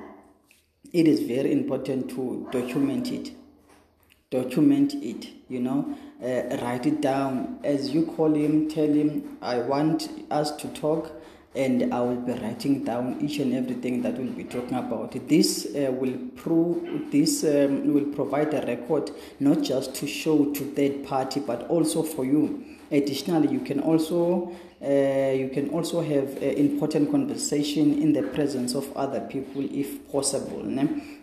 it 0.93 1.09
is 1.09 1.21
very 1.21 1.53
important 1.53 2.11
to 2.11 2.49
document 2.53 3.11
it. 3.11 3.33
Document 4.31 4.95
it, 4.95 5.29
you 5.49 5.61
know, 5.61 5.97
uh, 6.23 6.57
write 6.63 6.87
it 6.87 7.01
down. 7.01 7.61
As 7.65 7.91
you 7.91 8.05
call 8.05 8.35
him, 8.35 8.69
tell 8.69 8.89
him, 8.89 9.39
I 9.41 9.59
want 9.59 10.11
us 10.31 10.51
to 10.57 10.69
talk 10.69 11.22
and 11.55 11.93
I 11.93 12.01
will 12.01 12.17
be 12.17 12.33
writing 12.33 12.83
down 12.85 13.19
each 13.21 13.39
and 13.39 13.55
everything 13.55 14.03
that 14.03 14.17
we'll 14.17 14.33
be 14.33 14.45
talking 14.45 14.75
about. 14.75 15.13
This 15.29 15.67
uh, 15.67 15.93
will 15.93 16.17
prove 16.37 17.11
this 17.11 17.45
um, 17.45 17.93
will 17.93 18.07
provide 18.07 18.55
a 18.55 18.67
record 18.67 19.11
not 19.39 19.63
just 19.63 19.95
to 19.97 20.07
show 20.07 20.53
to 20.53 20.65
third 20.73 21.05
party 21.05 21.41
but 21.41 21.69
also 21.69 22.03
for 22.03 22.25
you. 22.25 22.65
Additionally, 22.91 23.49
you 23.53 23.61
can 23.61 23.81
also 23.81 24.53
uh, 24.83 25.33
you 25.33 25.51
can 25.53 25.69
also 25.71 26.01
have 26.01 26.37
uh, 26.43 26.47
important 26.47 27.11
conversation 27.11 28.01
in 28.01 28.13
the 28.15 28.23
presence 28.23 28.75
of 28.75 28.91
other 28.97 29.21
people 29.21 29.63
if 29.71 30.11
possible. 30.11 30.63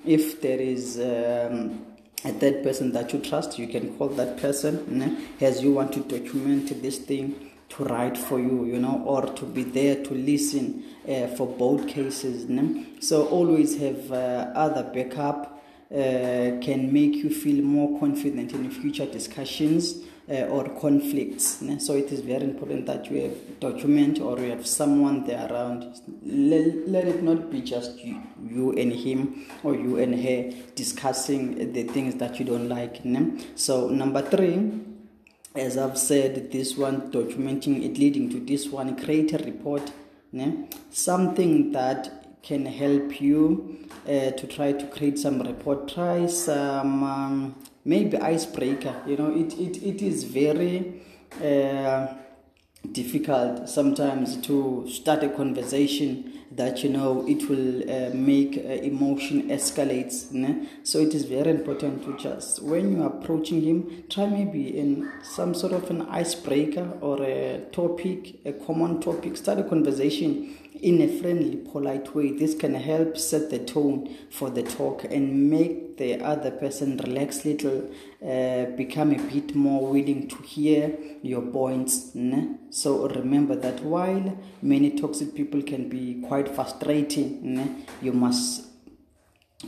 If 0.05 0.41
there 0.41 0.59
is 0.59 0.97
um, 0.97 1.85
a 2.23 2.31
third 2.33 2.63
person 2.63 2.91
that 2.93 3.11
you 3.13 3.19
trust, 3.19 3.57
you 3.57 3.67
can 3.67 3.97
call 3.97 4.09
that 4.09 4.37
person 4.37 5.25
as 5.41 5.63
you 5.63 5.73
want 5.73 5.91
to 5.93 6.01
document 6.01 6.81
this 6.81 6.99
thing 6.99 7.48
to 7.69 7.83
write 7.83 8.17
for 8.17 8.39
you, 8.39 8.65
you 8.65 8.79
know, 8.79 9.03
or 9.05 9.25
to 9.33 9.45
be 9.45 9.63
there 9.63 10.03
to 10.03 10.13
listen 10.13 10.83
uh, 11.07 11.27
for 11.27 11.47
both 11.47 11.87
cases. 11.87 12.49
Ne? 12.49 12.85
So 12.99 13.27
always 13.27 13.79
have 13.79 14.11
uh, 14.11 14.51
other 14.55 14.83
backup 14.83 15.61
uh, 15.91 16.59
can 16.61 16.91
make 16.91 17.15
you 17.15 17.29
feel 17.29 17.63
more 17.63 17.99
confident 17.99 18.53
in 18.53 18.69
future 18.69 19.05
discussions 19.05 20.03
uh, 20.29 20.41
or 20.45 20.69
conflicts. 20.79 21.61
Ne? 21.61 21.79
So 21.79 21.95
it 21.95 22.11
is 22.11 22.21
very 22.21 22.43
important 22.43 22.85
that 22.87 23.09
you 23.11 23.21
have 23.21 23.59
document 23.59 24.19
or 24.19 24.39
you 24.39 24.49
have 24.49 24.65
someone 24.65 25.25
there 25.25 25.47
around. 25.51 25.99
Let, 26.23 26.87
let 26.87 27.05
it 27.05 27.23
not 27.23 27.51
be 27.51 27.61
just 27.61 27.99
you, 27.99 28.21
you 28.43 28.71
and 28.73 28.91
him 28.91 29.45
or 29.63 29.75
you 29.75 29.97
and 29.97 30.15
her 30.15 30.51
discussing 30.75 31.71
the 31.73 31.83
things 31.83 32.15
that 32.15 32.39
you 32.39 32.45
don't 32.45 32.67
like. 32.67 33.05
Ne? 33.05 33.43
So 33.55 33.89
number 33.89 34.21
three 34.23 34.88
as 35.55 35.77
I've 35.77 35.97
said, 35.97 36.51
this 36.51 36.77
one 36.77 37.11
documenting 37.11 37.83
it 37.83 37.97
leading 37.97 38.29
to 38.29 38.39
this 38.39 38.67
one, 38.67 38.95
create 38.95 39.33
a 39.33 39.37
report, 39.39 39.91
né? 40.33 40.67
something 40.91 41.71
that 41.71 42.41
can 42.41 42.65
help 42.65 43.19
you 43.19 43.87
uh, 44.07 44.31
to 44.31 44.47
try 44.47 44.71
to 44.71 44.85
create 44.87 45.19
some 45.19 45.41
report. 45.41 45.87
Try 45.87 46.27
some 46.27 47.03
um, 47.03 47.55
maybe 47.83 48.17
icebreaker. 48.17 48.95
You 49.05 49.17
know, 49.17 49.31
it 49.35 49.53
it, 49.59 49.83
it 49.83 50.01
is 50.01 50.23
very. 50.23 51.01
Uh, 51.43 52.07
difficult 52.91 53.67
sometimes 53.67 54.37
to 54.37 54.85
start 54.89 55.23
a 55.23 55.29
conversation 55.29 56.28
that 56.59 56.83
you 56.83 56.89
know 56.89 57.25
it 57.25 57.41
will 57.49 57.69
uh, 57.89 58.13
make 58.13 58.57
uh, 58.57 58.91
emotion 58.91 59.49
escalates 59.49 60.17
né? 60.31 60.67
so 60.83 60.99
it 60.99 61.13
is 61.13 61.23
very 61.23 61.49
important 61.49 62.03
to 62.03 62.11
just 62.17 62.61
when 62.61 62.91
you 62.91 63.01
are 63.01 63.11
approaching 63.17 63.61
him 63.61 64.03
try 64.09 64.25
maybe 64.27 64.63
in 64.77 65.09
some 65.23 65.53
sort 65.53 65.71
of 65.71 65.89
an 65.89 66.01
icebreaker 66.21 66.87
or 66.99 67.23
a 67.23 67.61
topic 67.71 68.35
a 68.45 68.51
common 68.51 68.99
topic 68.99 69.37
start 69.37 69.59
a 69.59 69.63
conversation 69.63 70.53
in 70.81 71.01
a 71.01 71.07
friendly, 71.07 71.57
polite 71.57 72.15
way. 72.15 72.31
This 72.31 72.55
can 72.55 72.73
help 72.73 73.17
set 73.17 73.49
the 73.49 73.59
tone 73.59 74.15
for 74.29 74.49
the 74.49 74.63
talk 74.63 75.03
and 75.03 75.49
make 75.49 75.88
the 75.99 76.23
other 76.23 76.49
person 76.49 76.97
relax 76.97 77.45
little, 77.45 77.91
uh, 78.25 78.65
become 78.77 79.11
a 79.11 79.21
bit 79.31 79.53
more 79.53 79.85
willing 79.85 80.27
to 80.29 80.37
hear 80.37 80.97
your 81.21 81.41
points. 81.41 82.15
Ne? 82.15 82.55
So 82.71 83.07
remember 83.09 83.55
that 83.57 83.83
while 83.83 84.37
many 84.61 84.91
toxic 84.99 85.35
people 85.35 85.61
can 85.61 85.89
be 85.89 86.23
quite 86.27 86.47
frustrating, 86.55 87.55
ne? 87.55 87.85
you 88.01 88.13
must 88.13 88.65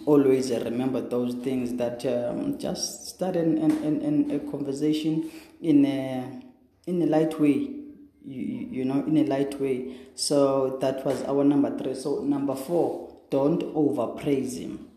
always 0.05 0.51
remember 0.51 1.01
those 1.01 1.35
things 1.35 1.75
that 1.75 2.05
um, 2.05 2.57
just 2.57 3.09
start 3.09 3.35
an, 3.35 3.57
an, 3.57 4.01
an, 4.01 4.31
a 4.31 4.39
conversation 4.49 5.29
in 5.61 5.85
a, 5.85 6.41
in 6.87 7.01
a 7.01 7.05
light 7.05 7.37
way 7.39 7.75
you, 8.23 8.67
you 8.71 8.85
know 8.85 9.03
in 9.05 9.17
a 9.17 9.23
light 9.23 9.59
way 9.59 9.97
so 10.13 10.77
that 10.79 11.03
was 11.03 11.23
our 11.23 11.43
number 11.43 11.75
three 11.77 11.95
so 11.95 12.19
number 12.21 12.55
four 12.55 13.11
don't 13.31 13.63
overpraise 13.75 14.57
him 14.57 14.90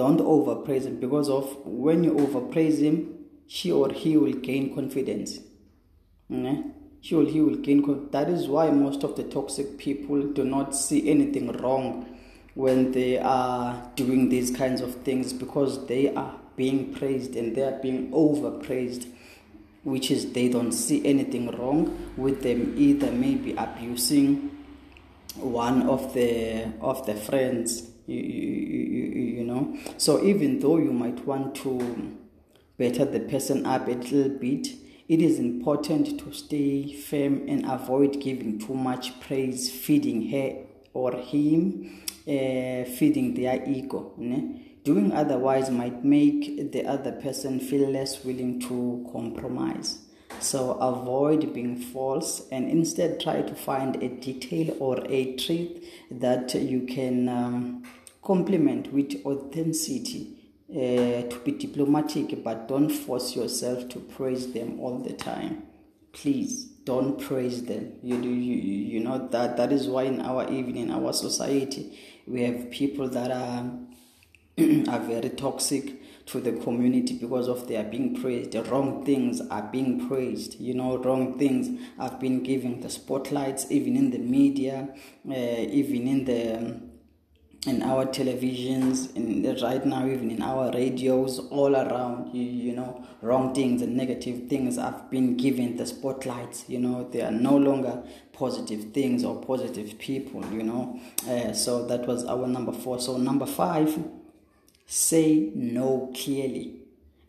don't 0.00 0.20
overpraise 0.20 0.86
him 0.86 0.96
because 1.04 1.28
of 1.28 1.44
when 1.66 2.04
you 2.04 2.12
overpraise 2.24 2.78
him 2.88 2.96
she 3.46 3.70
or 3.72 3.90
he 3.90 4.16
will 4.16 4.34
gain 4.48 4.74
confidence. 4.74 5.38
Okay? 6.32 6.62
she 7.00 7.14
or 7.14 7.24
he 7.24 7.40
will 7.40 7.56
gain 7.56 8.08
that 8.10 8.28
is 8.28 8.48
why 8.48 8.70
most 8.70 9.04
of 9.04 9.16
the 9.16 9.22
toxic 9.24 9.78
people 9.78 10.22
do 10.38 10.44
not 10.44 10.74
see 10.74 11.08
anything 11.08 11.52
wrong 11.58 11.88
when 12.54 12.90
they 12.92 13.18
are 13.18 13.90
doing 13.94 14.28
these 14.28 14.50
kinds 14.50 14.80
of 14.80 14.94
things 15.02 15.32
because 15.32 15.86
they 15.86 16.12
are 16.14 16.34
being 16.56 16.92
praised 16.92 17.36
and 17.36 17.54
they 17.54 17.62
are 17.62 17.78
being 17.80 18.10
overpraised 18.12 19.06
which 19.84 20.10
is 20.10 20.32
they 20.32 20.48
don't 20.48 20.72
see 20.72 21.04
anything 21.06 21.50
wrong 21.56 22.12
with 22.16 22.42
them 22.42 22.74
either. 22.76 23.10
Maybe 23.10 23.54
abusing 23.56 24.50
one 25.36 25.88
of 25.88 26.12
the 26.14 26.72
of 26.80 27.06
the 27.06 27.14
friends 27.14 27.88
you, 28.08 28.22
you, 28.22 29.22
you, 29.38 29.44
know 29.44 29.76
so 29.96 30.22
even 30.24 30.58
though 30.60 30.78
you 30.78 30.92
might 30.92 31.24
want 31.26 31.54
to 31.54 32.16
better 32.76 33.04
the 33.04 33.20
person 33.20 33.66
up 33.66 33.86
a 33.86 33.90
little 33.90 34.28
bit 34.38 34.68
it 35.08 35.22
is 35.22 35.38
important 35.38 36.18
to 36.18 36.32
stay 36.32 36.92
firm 36.92 37.46
and 37.48 37.64
avoid 37.70 38.20
giving 38.20 38.58
too 38.58 38.74
much 38.74 39.20
praise 39.20 39.70
feeding 39.70 40.30
her 40.30 40.56
or 40.92 41.12
him 41.12 42.02
uh, 42.26 42.84
feeding 42.84 43.34
their 43.34 43.62
ego 43.68 44.12
né? 44.18 44.64
Doing 44.84 45.12
otherwise 45.12 45.70
might 45.70 46.02
make 46.02 46.72
the 46.72 46.86
other 46.86 47.12
person 47.12 47.60
feel 47.60 47.90
less 47.90 48.24
willing 48.24 48.58
to 48.60 49.06
compromise. 49.12 49.98
So 50.40 50.72
avoid 50.80 51.52
being 51.52 51.76
false 51.76 52.48
and 52.50 52.70
instead 52.70 53.20
try 53.20 53.42
to 53.42 53.54
find 53.54 54.02
a 54.02 54.08
detail 54.08 54.74
or 54.80 55.04
a 55.06 55.36
truth 55.36 55.84
that 56.10 56.54
you 56.54 56.86
can 56.86 57.28
um, 57.28 57.82
complement 58.28 58.92
with 58.92 59.22
authenticity. 59.24 60.34
Uh, 60.70 61.22
to 61.30 61.40
be 61.46 61.52
diplomatic, 61.52 62.44
but 62.44 62.68
don't 62.68 62.90
force 62.90 63.34
yourself 63.34 63.88
to 63.88 63.98
praise 64.00 64.52
them 64.52 64.78
all 64.80 64.98
the 64.98 65.14
time. 65.14 65.62
Please 66.12 66.66
don't 66.84 67.18
praise 67.18 67.64
them. 67.64 67.94
You 68.02 68.20
do, 68.20 68.28
you, 68.28 68.56
you 68.92 69.00
know 69.00 69.28
that 69.28 69.56
that 69.56 69.72
is 69.72 69.88
why 69.88 70.02
in 70.02 70.20
our 70.20 70.46
even 70.50 70.76
in 70.76 70.90
our 70.90 71.14
society 71.14 71.98
we 72.26 72.42
have 72.42 72.70
people 72.70 73.08
that 73.08 73.30
are 73.30 73.70
are 74.92 75.00
very 75.00 75.30
toxic 75.30 76.26
to 76.26 76.38
the 76.38 76.52
community 76.52 77.16
because 77.16 77.48
of 77.48 77.66
they 77.66 77.76
are 77.76 77.90
being 77.90 78.20
praised. 78.20 78.52
The 78.52 78.62
wrong 78.64 79.06
things 79.06 79.40
are 79.40 79.62
being 79.62 80.06
praised. 80.06 80.60
You 80.60 80.74
know, 80.74 80.98
wrong 80.98 81.38
things 81.38 81.80
have 81.98 82.20
been 82.20 82.42
given 82.42 82.80
the 82.80 82.90
spotlights, 82.90 83.70
even 83.70 83.96
in 83.96 84.10
the 84.10 84.18
media, 84.18 84.88
uh, 85.26 85.32
even 85.32 86.06
in 86.06 86.24
the 86.26 86.87
in 87.68 87.82
our 87.82 88.06
televisions, 88.06 89.14
in 89.14 89.42
right 89.62 89.84
now, 89.84 90.06
even 90.06 90.30
in 90.30 90.42
our 90.42 90.70
radios, 90.72 91.38
all 91.50 91.76
around, 91.76 92.34
you, 92.34 92.42
you 92.42 92.72
know, 92.72 93.04
wrong 93.22 93.54
things 93.54 93.82
and 93.82 93.96
negative 93.96 94.48
things 94.48 94.76
have 94.76 95.10
been 95.10 95.36
given 95.36 95.76
the 95.76 95.86
spotlights. 95.86 96.64
You 96.68 96.80
know, 96.80 97.08
they 97.10 97.22
are 97.22 97.30
no 97.30 97.56
longer 97.56 98.02
positive 98.32 98.92
things 98.92 99.24
or 99.24 99.40
positive 99.42 99.98
people. 99.98 100.44
You 100.52 100.62
know, 100.62 101.00
uh, 101.28 101.52
so 101.52 101.86
that 101.86 102.06
was 102.06 102.24
our 102.24 102.46
number 102.46 102.72
four. 102.72 103.00
So 103.00 103.16
number 103.16 103.46
five 103.46 103.98
say 104.86 105.50
no 105.54 106.10
clearly. 106.14 106.77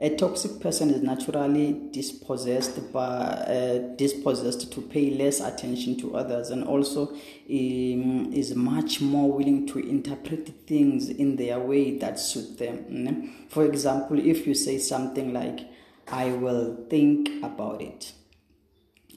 A 0.02 0.16
toxic 0.16 0.62
person 0.62 0.92
is 0.92 1.02
naturally 1.02 1.90
dispossessed 1.92 2.94
by 2.94 3.02
uh, 3.02 3.80
dispossessed 3.98 4.72
to 4.72 4.82
pay 4.82 5.10
less 5.10 5.42
attention 5.42 5.98
to 5.98 6.16
others 6.16 6.52
and 6.52 6.64
also 6.64 7.10
um, 7.10 8.32
is 8.32 8.56
much 8.56 9.02
more 9.02 9.30
willing 9.30 9.68
to 9.68 9.80
interpret 9.80 10.48
things 10.66 11.10
in 11.10 11.36
their 11.36 11.60
way 11.60 11.98
that 11.98 12.18
suit 12.18 12.58
them. 12.58 13.46
For 13.50 13.66
example, 13.66 14.18
if 14.20 14.48
you 14.48 14.54
say 14.54 14.78
something 14.78 15.34
like 15.34 15.68
"I 16.08 16.32
will 16.32 16.86
think 16.90 17.44
about 17.44 17.82
it," 17.82 18.14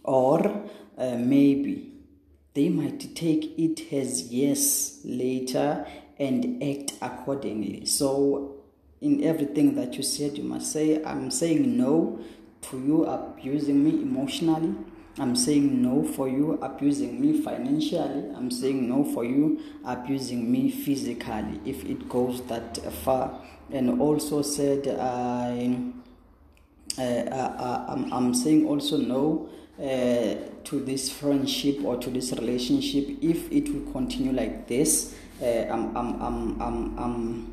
or 0.03 0.69
uh, 0.99 1.17
maybe 1.17 1.93
they 2.55 2.69
might 2.69 3.15
take 3.15 3.57
it 3.57 3.93
as 3.93 4.33
yes 4.33 5.01
later 5.05 5.87
and 6.19 6.63
act 6.63 6.95
accordingly. 7.01 7.87
So, 7.87 8.62
in 9.03 9.23
everything 9.25 9.75
that 9.75 9.95
you 9.97 10.03
said, 10.03 10.39
you 10.39 10.45
must 10.45 10.73
say, 10.73 11.03
I'm 11.05 11.31
saying 11.31 11.77
no 11.77 12.21
to 12.71 12.79
you 12.79 13.05
abusing 13.05 13.85
me 13.85 13.91
emotionally. 13.91 14.75
I'm 15.19 15.37
saying 15.37 15.83
no 15.83 16.05
for 16.05 16.29
you 16.29 16.59
abusing 16.63 17.21
me 17.21 17.43
financially. 17.43 18.33
I'm 18.35 18.51
saying 18.51 18.89
no 18.89 19.05
for 19.05 19.25
you 19.25 19.61
abusing 19.85 20.51
me 20.51 20.71
physically 20.71 21.61
if 21.67 21.85
it 21.85 22.09
goes 22.09 22.43
that 22.47 22.79
far. 23.05 23.41
And 23.71 24.01
also 24.01 24.41
said, 24.43 24.89
I, 24.89 25.79
uh, 26.97 27.03
uh, 27.03 27.85
I'm, 27.89 28.13
I'm 28.13 28.35
saying 28.35 28.67
also 28.67 28.97
no 28.97 29.49
uh, 29.79 30.37
to 30.65 30.81
this 30.81 31.11
friendship 31.11 31.85
or 31.85 31.97
to 31.97 32.09
this 32.09 32.33
relationship 32.33 33.09
if 33.21 33.51
it 33.51 33.69
will 33.69 33.91
continue 33.93 34.33
like 34.33 34.69
this 34.69 35.15
uh, 35.43 35.67
I'm, 35.71 35.97
I'm, 35.97 36.23
I'm, 36.23 36.63
I'm, 36.63 36.99
I'm, 36.99 37.52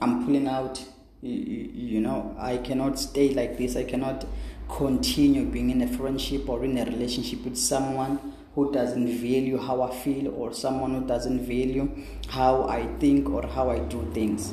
I'm 0.00 0.24
pulling 0.24 0.48
out. 0.48 0.82
You, 1.20 1.32
you 1.74 2.00
know, 2.00 2.36
I 2.38 2.58
cannot 2.58 2.98
stay 2.98 3.34
like 3.34 3.58
this. 3.58 3.76
I 3.76 3.84
cannot 3.84 4.24
continue 4.68 5.44
being 5.44 5.70
in 5.70 5.82
a 5.82 5.88
friendship 5.88 6.48
or 6.48 6.64
in 6.64 6.78
a 6.78 6.84
relationship 6.84 7.44
with 7.44 7.56
someone 7.56 8.34
who 8.54 8.72
doesn't 8.72 9.06
value 9.06 9.58
how 9.58 9.82
I 9.82 9.94
feel 9.94 10.34
or 10.34 10.52
someone 10.52 10.94
who 10.94 11.06
doesn't 11.06 11.40
value 11.40 11.88
how 12.28 12.68
I 12.68 12.86
think 12.98 13.28
or 13.30 13.46
how 13.46 13.70
I 13.70 13.78
do 13.78 14.08
things. 14.12 14.52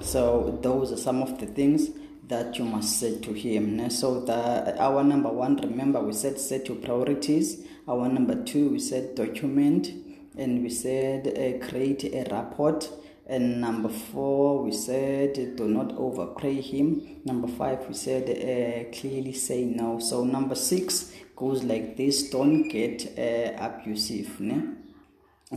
So 0.00 0.58
those 0.62 0.92
are 0.92 0.96
some 0.96 1.22
of 1.22 1.38
the 1.38 1.46
things 1.46 1.90
that 2.28 2.58
you 2.58 2.64
must 2.64 2.98
say 2.98 3.18
to 3.20 3.32
him. 3.32 3.90
So 3.90 4.20
the 4.20 4.80
our 4.80 5.02
number 5.04 5.28
one, 5.28 5.56
remember 5.56 6.00
we 6.00 6.12
said 6.12 6.38
set 6.38 6.68
your 6.68 6.76
priorities. 6.78 7.64
Our 7.88 8.08
number 8.08 8.42
two, 8.44 8.70
we 8.70 8.78
said 8.78 9.16
document 9.16 9.92
and 10.38 10.62
we 10.62 10.70
said 10.70 11.26
uh, 11.26 11.66
create 11.66 12.04
a 12.04 12.24
report 12.34 12.88
and 13.32 13.62
number 13.62 13.88
four 13.88 14.62
we 14.62 14.72
said 14.72 15.56
do 15.56 15.66
not 15.66 15.88
overpray 16.06 16.60
him 16.60 16.86
number 17.24 17.48
five 17.48 17.78
we 17.88 17.94
said 17.94 18.24
uh, 18.28 18.96
clearly 18.96 19.32
say 19.32 19.64
no 19.64 19.98
so 19.98 20.22
number 20.22 20.54
six 20.54 21.12
goes 21.34 21.64
like 21.64 21.96
this 21.96 22.28
don't 22.28 22.68
get 22.68 22.98
uh, 23.18 23.68
abusive 23.68 24.38
ne? 24.38 24.58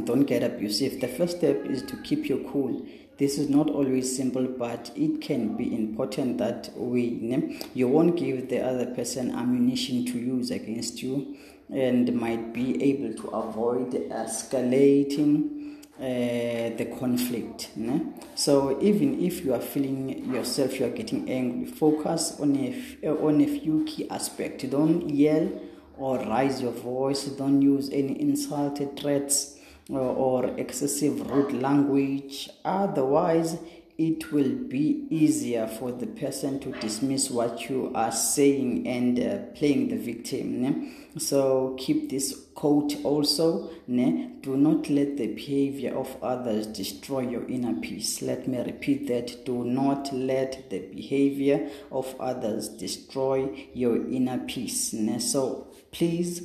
don't 0.06 0.24
get 0.24 0.42
abusive 0.42 1.02
the 1.02 1.08
first 1.18 1.38
step 1.38 1.66
is 1.66 1.82
to 1.82 1.98
keep 1.98 2.30
your 2.30 2.40
cool 2.50 2.86
this 3.18 3.38
is 3.38 3.50
not 3.50 3.70
always 3.70 4.16
simple 4.16 4.48
but 4.48 4.90
it 4.96 5.20
can 5.20 5.58
be 5.58 5.76
important 5.76 6.38
that 6.38 6.70
we 6.78 7.10
ne? 7.22 7.60
you 7.74 7.90
won't 7.90 8.16
give 8.16 8.48
the 8.48 8.62
other 8.62 8.86
person 8.96 9.32
ammunition 9.32 10.06
to 10.06 10.18
use 10.18 10.50
against 10.50 11.04
you 11.04 11.36
and 11.70 12.14
might 12.14 12.54
be 12.54 12.82
able 12.82 13.14
to 13.22 13.28
avoid 13.30 13.92
escalating 14.12 15.65
uh, 15.98 16.04
the 16.04 16.94
conflict. 17.00 17.70
So 18.36 18.82
even 18.82 19.24
if 19.24 19.46
you 19.46 19.54
are 19.54 19.62
feeling 19.62 20.34
yourself, 20.34 20.80
you 20.80 20.88
are 20.88 20.90
getting 20.90 21.30
angry, 21.30 21.66
focus 21.72 22.38
on 22.40 22.56
a, 22.58 23.08
on 23.08 23.40
a 23.40 23.48
few 23.48 23.86
key 23.86 24.10
aspects. 24.10 24.66
Don't 24.66 25.10
yell 25.10 25.50
or 25.98 26.20
raise 26.20 26.62
your 26.62 26.74
voice. 26.74 27.24
Don't 27.26 27.62
use 27.62 27.90
any 27.92 28.20
insulted 28.20 29.00
threats 29.00 29.58
or, 29.90 30.00
or 30.00 30.46
excessive 30.58 31.30
rude 31.32 31.54
language. 31.54 32.50
Otherwise, 32.66 33.58
it 33.98 34.32
will 34.32 34.54
be 34.54 35.08
easier 35.10 35.68
for 35.68 35.92
the 35.92 36.08
person 36.08 36.60
to 36.60 36.72
dismiss 36.80 37.30
what 37.30 37.70
you 37.70 37.92
are 37.96 38.12
saying 38.12 38.86
and 38.86 39.20
uh, 39.20 39.38
playing 39.58 39.88
the 39.88 39.98
victim. 39.98 40.62
Ne? 40.62 40.92
So 41.18 41.76
keep 41.80 42.10
this 42.10 42.46
quote 42.56 42.98
also. 43.06 43.70
Ne? 43.88 44.32
Do 44.42 44.58
not 44.58 44.90
let 44.90 45.16
the 45.16 45.28
behavior 45.28 45.96
of 45.96 46.22
others 46.22 46.68
destroy 46.68 47.22
your 47.22 47.48
inner 47.48 47.80
peace. 47.80 48.22
Let 48.22 48.50
me 48.50 48.58
repeat 48.58 49.08
that. 49.08 49.46
Do 49.46 49.64
not 49.64 50.14
let 50.14 50.70
the 50.70 50.80
behavior 50.80 51.70
of 51.90 52.14
others 52.20 52.68
destroy 52.68 53.68
your 53.74 53.96
inner 53.96 54.40
peace. 54.40 54.92
Ne? 54.92 55.20
So 55.20 55.68
please 55.92 56.42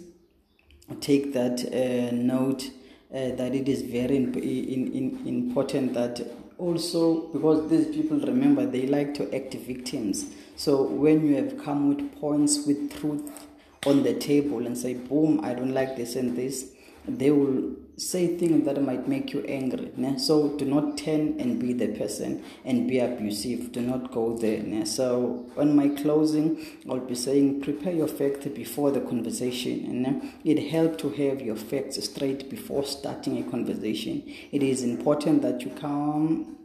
take 1.01 1.33
that 1.33 1.65
uh, 1.65 2.15
note 2.15 2.71
uh, 3.13 3.35
that 3.35 3.57
it 3.57 3.69
is 3.69 3.83
very 3.83 4.17
in, 4.17 4.35
in, 4.37 4.93
in 4.95 5.27
important 5.27 5.95
that 5.95 6.21
also 6.61 7.29
because 7.29 7.69
these 7.71 7.95
people 7.95 8.21
remember 8.21 8.67
they 8.67 8.87
like 8.87 9.15
to 9.15 9.35
act 9.35 9.55
victims. 9.55 10.27
So 10.57 10.83
when 10.83 11.27
you 11.27 11.37
have 11.37 11.59
come 11.65 11.89
with 11.89 12.21
points 12.21 12.67
with 12.67 12.99
truth 13.01 13.47
on 13.87 14.03
the 14.03 14.15
table 14.15 14.67
and 14.67 14.77
say 14.77 14.93
boom 14.95 15.41
i 15.43 15.55
don't 15.55 15.73
like 15.73 15.97
this 15.97 16.15
and 16.17 16.37
this 16.37 16.71
they 17.07 17.31
will 17.31 17.77
say 17.97 18.39
things 18.39 18.65
that 18.65 18.83
might 18.83 19.07
make 19.07 19.33
you 19.33 19.41
angry 19.43 19.93
né? 19.99 20.19
so 20.19 20.57
do 20.57 20.65
not 20.65 20.97
turn 20.97 21.39
and 21.39 21.59
be 21.59 21.73
the 21.75 21.89
person 21.89 22.43
and 22.65 22.89
be 22.89 22.99
abusive 22.99 23.71
do 23.73 23.81
not 23.81 24.11
go 24.11 24.37
there 24.39 24.63
né? 24.63 24.87
so 24.87 25.45
on 25.59 25.77
my 25.77 25.89
closing 25.89 26.57
i'll 26.89 26.99
be 26.99 27.15
saying 27.15 27.61
prepare 27.61 27.93
your 27.93 28.09
facts 28.09 28.47
before 28.47 28.91
the 28.91 29.01
conversation 29.01 30.07
and 30.07 30.33
it 30.45 30.71
helps 30.71 30.97
to 31.03 31.11
have 31.11 31.43
your 31.43 31.57
facts 31.57 32.03
straight 32.03 32.49
before 32.49 32.85
starting 32.85 33.37
a 33.39 33.51
conversation 33.51 34.23
it 34.51 34.63
is 34.63 34.83
important 34.83 35.43
that 35.43 35.61
you 35.61 35.71
come 35.73 36.57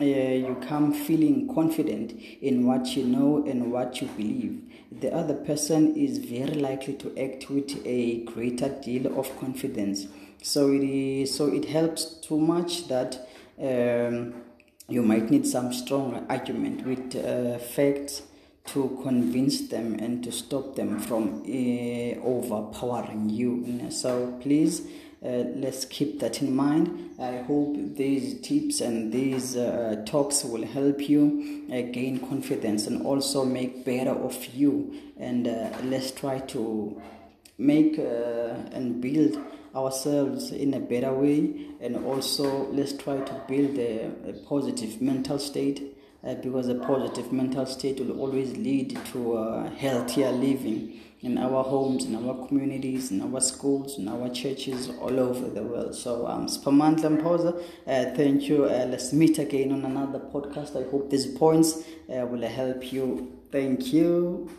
uh, 0.00 0.04
you 0.04 0.56
come 0.66 0.92
feeling 0.92 1.52
confident 1.54 2.12
in 2.40 2.66
what 2.66 2.96
you 2.96 3.04
know 3.04 3.44
and 3.46 3.70
what 3.72 4.00
you 4.00 4.08
believe. 4.08 4.60
The 5.00 5.14
other 5.14 5.34
person 5.34 5.96
is 5.96 6.18
very 6.18 6.54
likely 6.54 6.94
to 6.94 7.08
act 7.18 7.50
with 7.50 7.80
a 7.84 8.24
greater 8.24 8.68
deal 8.68 9.18
of 9.18 9.38
confidence. 9.38 10.06
So 10.42 10.72
it 10.72 10.82
is 10.82 11.34
so 11.34 11.46
it 11.46 11.66
helps 11.66 12.04
too 12.20 12.38
much 12.38 12.88
that 12.88 13.26
um, 13.58 14.34
you 14.88 15.02
might 15.02 15.30
need 15.30 15.46
some 15.46 15.72
strong 15.72 16.26
argument 16.28 16.86
with 16.86 17.16
uh, 17.16 17.58
facts 17.58 18.22
to 18.66 18.98
convince 19.02 19.68
them 19.68 19.94
and 19.94 20.24
to 20.24 20.32
stop 20.32 20.74
them 20.74 20.98
from 20.98 21.42
uh, 21.42 22.20
overpowering 22.24 23.30
you. 23.30 23.90
So 23.90 24.38
please 24.40 24.82
let's 25.24 25.84
keep 25.86 26.20
that 26.20 26.42
in 26.42 26.54
mind. 26.54 27.14
I 27.18 27.38
hope 27.38 27.76
these 27.96 28.40
tips 28.40 28.80
and 28.80 29.12
these 29.12 29.56
uh, 29.56 30.02
talks 30.06 30.44
will 30.44 30.66
help 30.66 31.08
you 31.08 31.66
uh, 31.72 31.82
gain 31.92 32.20
confidence 32.20 32.86
and 32.86 33.06
also 33.06 33.44
make 33.44 33.84
better 33.84 34.10
of 34.10 34.44
you. 34.54 34.94
And 35.16 35.48
uh, 35.48 35.70
let's 35.84 36.10
try 36.10 36.40
to 36.40 37.00
make 37.56 37.98
uh, 37.98 38.54
and 38.72 39.00
build 39.00 39.38
ourselves 39.74 40.50
in 40.50 40.74
a 40.74 40.80
better 40.80 41.12
way 41.12 41.66
and 41.80 41.96
also 42.04 42.68
let's 42.70 42.92
try 42.92 43.18
to 43.18 43.42
build 43.48 43.76
a, 43.78 44.10
a 44.28 44.32
positive 44.46 45.00
mental 45.00 45.38
state 45.38 45.96
uh, 46.24 46.34
because 46.34 46.68
a 46.68 46.74
positive 46.76 47.32
mental 47.32 47.66
state 47.66 47.98
will 47.98 48.20
always 48.20 48.56
lead 48.56 48.98
to 49.06 49.36
uh, 49.36 49.68
healthier 49.70 50.30
living 50.30 51.00
in 51.24 51.38
our 51.38 51.64
homes, 51.64 52.04
in 52.04 52.14
our 52.14 52.46
communities, 52.46 53.10
in 53.10 53.22
our 53.22 53.40
schools, 53.40 53.98
in 53.98 54.08
our 54.08 54.28
churches 54.28 54.90
all 55.00 55.18
over 55.18 55.48
the 55.48 55.62
world. 55.62 55.94
So, 55.94 56.26
um, 56.26 56.46
Spamantla 56.46 57.18
Mposa, 57.18 57.56
uh, 57.86 58.14
thank 58.14 58.42
you. 58.42 58.64
Uh, 58.66 58.86
let's 58.90 59.12
meet 59.12 59.38
again 59.38 59.72
on 59.72 59.84
another 59.84 60.18
podcast. 60.18 60.76
I 60.76 60.88
hope 60.90 61.10
these 61.10 61.26
points 61.26 61.82
uh, 62.10 62.26
will 62.26 62.46
help 62.46 62.92
you. 62.92 63.32
Thank 63.50 63.92
you. 63.92 64.50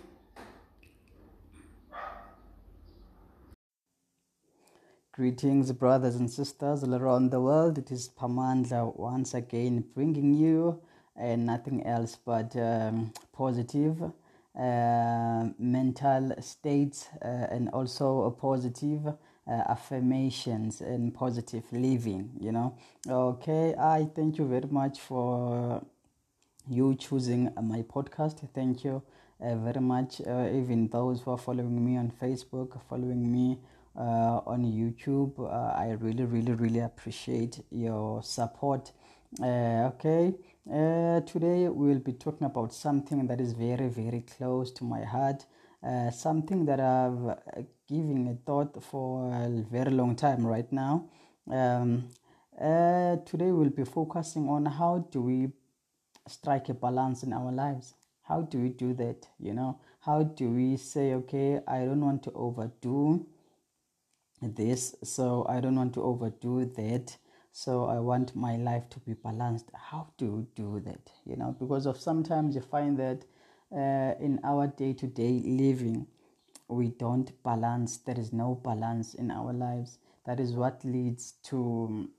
Greetings, 5.12 5.72
brothers 5.72 6.16
and 6.16 6.30
sisters 6.30 6.84
all 6.84 6.96
around 6.96 7.30
the 7.30 7.40
world. 7.40 7.78
It 7.78 7.92
is 7.92 8.10
Pamandla 8.10 8.98
once 8.98 9.34
again 9.34 9.86
bringing 9.94 10.34
you 10.34 10.82
uh, 11.18 11.36
nothing 11.36 11.86
else 11.86 12.18
but 12.26 12.56
um, 12.58 13.14
positive 13.32 14.12
mental 14.58 16.34
states 16.42 17.08
uh, 17.22 17.28
and 17.52 17.70
also 17.70 18.30
positive 18.32 19.06
uh, 19.08 19.16
affirmations 19.70 20.82
and 20.82 21.14
positive 21.14 21.64
living. 21.72 22.32
You 22.40 22.52
know, 22.52 22.76
okay. 23.08 23.76
I 23.78 24.06
thank 24.16 24.38
you 24.38 24.46
very 24.48 24.68
much 24.70 25.00
for 25.02 25.82
you 26.68 26.96
choosing 26.96 27.52
my 27.62 27.82
podcast. 27.84 28.48
Thank 28.54 28.84
you 28.84 29.02
uh, 29.42 29.56
very 29.56 29.82
much. 29.82 30.22
Uh, 30.22 30.50
even 30.54 30.88
those 30.88 31.22
who 31.22 31.32
are 31.32 31.38
following 31.38 31.84
me 31.86 31.98
on 31.98 32.12
Facebook, 32.22 32.80
following 32.90 33.32
me 33.32 33.60
uh, 33.98 34.42
on 34.46 34.64
YouTube. 34.64 35.40
Uh, 35.40 35.74
I 35.78 35.92
really, 36.00 36.26
really, 36.26 36.54
really 36.54 36.80
appreciate 36.80 37.64
your 37.72 38.24
support. 38.24 38.92
Uh, 39.42 39.92
okay, 39.94 40.34
uh, 40.72 41.22
today 41.22 41.68
we'll 41.70 42.00
be 42.00 42.14
talking 42.14 42.46
about 42.46 42.74
something 42.74 43.28
that 43.28 43.40
is 43.40 43.54
very, 43.54 43.88
very 43.88 44.22
close 44.22 44.72
to 44.72 44.84
my 44.84 45.04
heart. 45.04 45.46
Uh, 45.84 46.10
something 46.10 46.66
that 46.66 46.80
I've 46.80 47.26
uh, 47.28 47.62
given 47.88 48.28
a 48.28 48.46
thought 48.46 48.84
for 48.84 49.32
a 49.32 49.50
very 49.72 49.92
long 49.92 50.16
time 50.16 50.46
right 50.46 50.72
now. 50.72 51.10
Um, 51.52 52.10
today 52.58 53.52
we'll 53.52 53.70
be 53.70 53.86
focusing 53.86 54.50
on 54.50 54.66
how 54.66 55.08
do 55.12 55.22
we 55.22 55.50
strike 56.28 56.70
a 56.70 56.74
balance 56.74 57.22
in 57.24 57.34
our 57.34 57.52
lives 57.52 57.94
how 58.28 58.42
do 58.42 58.60
we 58.60 58.70
do 58.70 58.94
that 58.94 59.28
you 59.40 59.54
know 59.54 59.80
how 60.00 60.24
do 60.24 60.50
we 60.50 60.78
say 60.78 61.14
okay 61.14 61.60
i 61.68 61.80
don't 61.80 62.04
want 62.04 62.24
to 62.24 62.32
overdo 62.32 63.26
this 64.42 64.96
so 65.04 65.46
i 65.50 65.60
don't 65.60 65.76
want 65.76 65.94
to 65.94 66.02
overdo 66.02 66.66
that 66.66 67.16
so 67.58 67.86
i 67.86 67.98
want 67.98 68.36
my 68.36 68.58
life 68.58 68.90
to 68.90 69.00
be 69.00 69.14
balanced. 69.14 69.72
How 69.74 70.08
do 70.18 70.26
you 70.26 70.48
do 70.56 70.82
that? 70.82 71.10
You 71.26 71.38
know 71.38 71.56
because 71.58 71.86
of 71.86 71.98
sometimes 71.98 72.54
you 72.54 72.60
find 72.62 73.00
that 73.00 73.24
uh, 73.72 74.14
in 74.20 74.42
our 74.44 74.68
day-to-day 74.68 75.42
living 75.46 76.06
we 76.68 76.90
don't 76.90 77.32
balance. 77.44 77.96
There 77.98 78.20
is 78.20 78.34
no 78.34 78.56
balance 78.56 79.14
in 79.14 79.32
our 79.32 79.54
lives. 79.54 80.00
That 80.26 80.42
is 80.42 80.52
what 80.52 80.84
leads 80.84 81.34
to 81.44 81.58
um, 81.90 82.10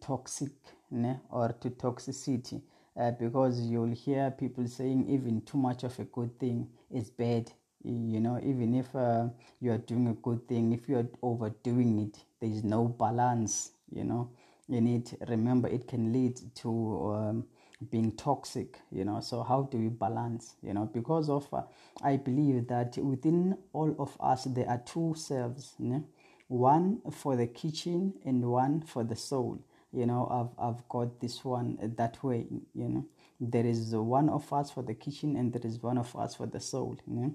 toxic 0.00 0.52
ne? 0.90 1.20
or 1.30 1.52
to 1.60 1.70
toxicity. 1.70 2.60
Uh, 2.98 3.12
because 3.12 3.60
you'll 3.60 3.94
hear 3.94 4.32
people 4.32 4.66
saying 4.66 5.08
even 5.08 5.40
too 5.42 5.58
much 5.58 5.84
of 5.84 5.96
a 6.00 6.04
good 6.04 6.36
thing 6.40 6.68
is 6.90 7.10
bad. 7.10 7.52
You 7.84 8.18
know 8.18 8.40
even 8.42 8.74
if 8.74 8.92
uh, 8.96 9.28
you 9.60 9.70
are 9.70 9.78
doing 9.78 10.08
a 10.08 10.14
good 10.14 10.48
thing 10.48 10.72
if 10.72 10.88
you 10.88 10.96
are 10.98 11.08
overdoing 11.22 12.00
it 12.00 12.18
there 12.40 12.50
is 12.50 12.62
no 12.64 12.84
balance 12.88 13.70
you 13.90 14.04
know 14.04 14.28
in 14.70 14.86
it 14.86 15.14
remember 15.28 15.68
it 15.68 15.86
can 15.88 16.12
lead 16.12 16.40
to 16.54 17.12
um, 17.14 17.44
being 17.90 18.12
toxic 18.12 18.78
you 18.92 19.04
know 19.04 19.20
so 19.20 19.42
how 19.42 19.62
do 19.62 19.78
we 19.78 19.88
balance 19.88 20.54
you 20.62 20.74
know 20.74 20.84
because 20.92 21.28
of 21.28 21.46
uh, 21.52 21.62
i 22.02 22.16
believe 22.16 22.66
that 22.68 22.96
within 22.98 23.56
all 23.72 23.94
of 23.98 24.16
us 24.20 24.44
there 24.44 24.68
are 24.68 24.82
two 24.84 25.14
selves 25.16 25.74
né? 25.80 26.02
one 26.48 27.00
for 27.10 27.36
the 27.36 27.46
kitchen 27.46 28.12
and 28.24 28.44
one 28.44 28.82
for 28.82 29.02
the 29.04 29.16
soul 29.16 29.58
you 29.92 30.04
know 30.06 30.26
i've 30.30 30.68
i've 30.68 30.88
got 30.88 31.20
this 31.20 31.44
one 31.44 31.78
that 31.96 32.22
way 32.22 32.46
you 32.74 32.88
know 32.88 33.04
there 33.40 33.64
is 33.64 33.94
one 33.94 34.28
of 34.28 34.52
us 34.52 34.70
for 34.70 34.82
the 34.82 34.94
kitchen 34.94 35.36
and 35.36 35.52
there 35.52 35.64
is 35.64 35.82
one 35.82 35.96
of 35.96 36.14
us 36.16 36.34
for 36.34 36.46
the 36.46 36.60
soul 36.60 36.98
you 37.06 37.14
know 37.14 37.34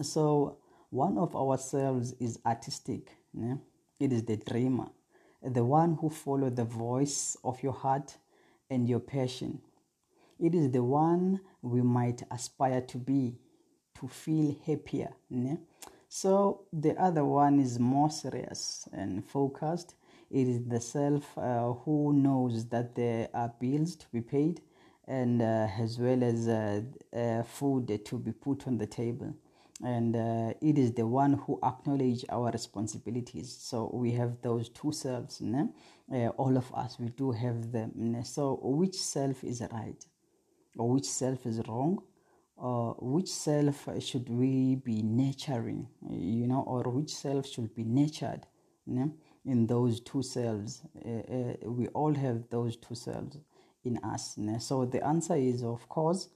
so 0.00 0.58
one 0.92 1.16
of 1.16 1.34
ourselves 1.34 2.14
is 2.20 2.38
artistic. 2.44 3.16
Yeah? 3.32 3.56
It 3.98 4.12
is 4.12 4.24
the 4.24 4.36
dreamer, 4.36 4.88
the 5.44 5.64
one 5.64 5.98
who 6.00 6.08
follow 6.08 6.50
the 6.50 6.64
voice 6.64 7.36
of 7.44 7.62
your 7.62 7.72
heart 7.72 8.16
and 8.70 8.88
your 8.88 9.00
passion. 9.00 9.60
It 10.38 10.54
is 10.54 10.70
the 10.70 10.82
one 10.82 11.40
we 11.62 11.82
might 11.82 12.22
aspire 12.30 12.80
to 12.82 12.98
be, 12.98 13.36
to 14.00 14.08
feel 14.08 14.56
happier. 14.66 15.12
So 16.08 16.62
the 16.72 17.00
other 17.00 17.24
one 17.24 17.60
is 17.60 17.78
more 17.78 18.10
serious 18.10 18.88
and 18.92 19.24
focused. 19.24 19.94
It 20.30 20.48
is 20.48 20.64
the 20.64 20.80
self 20.80 21.36
uh, 21.36 21.72
who 21.72 22.12
knows 22.12 22.66
that 22.66 22.94
there 22.94 23.28
are 23.34 23.52
bills 23.60 23.96
to 23.96 24.06
be 24.12 24.20
paid 24.20 24.62
and 25.06 25.42
uh, 25.42 25.68
as 25.78 25.98
well 25.98 26.22
as 26.22 26.48
uh, 26.48 26.80
uh 27.12 27.42
food 27.42 28.04
to 28.04 28.18
be 28.18 28.32
put 28.32 28.66
on 28.66 28.78
the 28.78 28.86
table 28.86 29.34
and 29.82 30.14
uh, 30.14 30.54
it 30.60 30.78
is 30.78 30.92
the 30.92 31.06
one 31.06 31.34
who 31.34 31.58
acknowledge 31.62 32.24
our 32.30 32.50
responsibilities 32.50 33.54
so 33.60 33.90
we 33.92 34.12
have 34.12 34.40
those 34.42 34.68
two 34.68 34.92
selves 34.92 35.40
né? 35.40 35.68
Uh, 36.10 36.28
all 36.36 36.56
of 36.56 36.72
us 36.74 36.98
we 36.98 37.08
do 37.08 37.32
have 37.32 37.72
them 37.72 37.90
né? 37.96 38.24
so 38.24 38.60
which 38.62 38.94
self 38.94 39.42
is 39.42 39.60
right 39.72 40.06
or 40.78 40.88
which 40.88 41.06
self 41.06 41.44
is 41.46 41.60
wrong 41.66 42.00
or 42.56 42.96
which 43.00 43.28
self 43.28 43.88
should 43.98 44.28
we 44.28 44.76
be 44.76 45.02
nurturing 45.02 45.86
you 46.08 46.46
know 46.46 46.62
or 46.66 46.82
which 46.84 47.14
self 47.14 47.46
should 47.46 47.74
be 47.74 47.82
nurtured 47.82 48.46
né? 48.88 49.10
in 49.44 49.66
those 49.66 50.00
two 50.00 50.22
selves 50.22 50.82
uh, 51.04 51.08
uh, 51.10 51.70
we 51.70 51.88
all 51.88 52.14
have 52.14 52.44
those 52.50 52.76
two 52.76 52.94
selves 52.94 53.36
in 53.84 53.98
us 54.04 54.36
né? 54.38 54.62
so 54.62 54.84
the 54.84 55.04
answer 55.04 55.34
is 55.34 55.64
of 55.64 55.88
course 55.88 56.28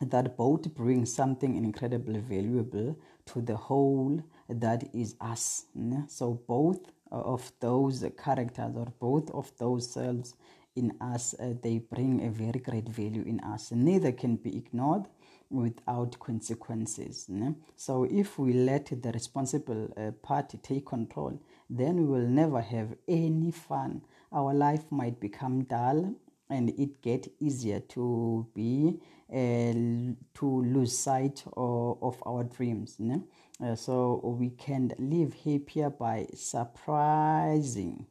that 0.00 0.36
both 0.36 0.74
bring 0.74 1.04
something 1.04 1.56
incredibly 1.56 2.20
valuable 2.20 2.98
to 3.26 3.40
the 3.40 3.56
whole 3.56 4.22
that 4.48 4.84
is 4.94 5.14
us. 5.20 5.66
So 6.08 6.40
both 6.46 6.80
of 7.10 7.52
those 7.60 8.04
characters 8.22 8.74
or 8.76 8.92
both 9.00 9.30
of 9.30 9.50
those 9.58 9.90
selves 9.90 10.34
in 10.76 10.92
us, 11.00 11.34
uh, 11.34 11.54
they 11.62 11.78
bring 11.78 12.24
a 12.24 12.30
very 12.30 12.60
great 12.60 12.88
value 12.88 13.24
in 13.26 13.40
us. 13.40 13.72
Neither 13.72 14.12
can 14.12 14.36
be 14.36 14.56
ignored 14.56 15.06
without 15.50 16.18
consequences. 16.20 17.28
So 17.76 18.04
if 18.04 18.38
we 18.38 18.52
let 18.52 19.02
the 19.02 19.10
responsible 19.12 19.92
uh, 19.96 20.12
party 20.22 20.58
take 20.58 20.86
control, 20.86 21.40
then 21.68 21.96
we 21.96 22.04
will 22.04 22.28
never 22.28 22.60
have 22.60 22.94
any 23.08 23.50
fun. 23.50 24.02
Our 24.32 24.54
life 24.54 24.84
might 24.90 25.20
become 25.20 25.64
dull 25.64 26.14
and 26.50 26.70
it 26.78 27.02
get 27.02 27.28
easier 27.40 27.80
to 27.80 28.46
be 28.54 29.00
uh, 29.00 29.04
to 29.30 30.62
lose 30.64 30.96
sight 30.96 31.44
of, 31.56 31.98
of 32.02 32.22
our 32.26 32.44
dreams 32.44 32.96
ne? 32.98 33.20
Uh, 33.62 33.74
so 33.74 34.20
we 34.38 34.50
can 34.50 34.92
live 34.98 35.34
happier 35.44 35.90
by 35.90 36.26
surprising 36.34 38.06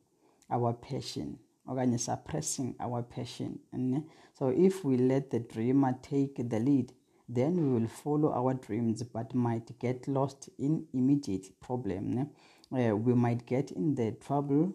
our 0.50 0.74
passion 0.74 1.40
okanye 1.68 2.00
suppressing 2.00 2.76
our 2.80 3.02
passion 3.02 3.60
ne? 3.74 4.04
so 4.34 4.50
if 4.50 4.84
we 4.86 4.98
let 4.98 5.32
the 5.32 5.40
dreamer 5.40 5.96
take 6.02 6.50
the 6.50 6.60
lead 6.60 6.94
then 7.30 7.56
we 7.56 7.80
will 7.80 7.88
follow 7.88 8.32
our 8.32 8.54
dreams 8.54 9.04
but 9.04 9.34
might 9.34 9.78
get 9.80 10.08
lost 10.08 10.50
in 10.58 10.86
immediate 10.94 11.48
problem 11.60 12.30
uh, 12.72 12.96
we 12.96 13.14
might 13.14 13.46
get 13.46 13.72
in 13.72 13.96
the 13.96 14.12
trouble 14.12 14.74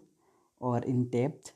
or 0.59 0.79
in 0.79 1.09
debt 1.09 1.53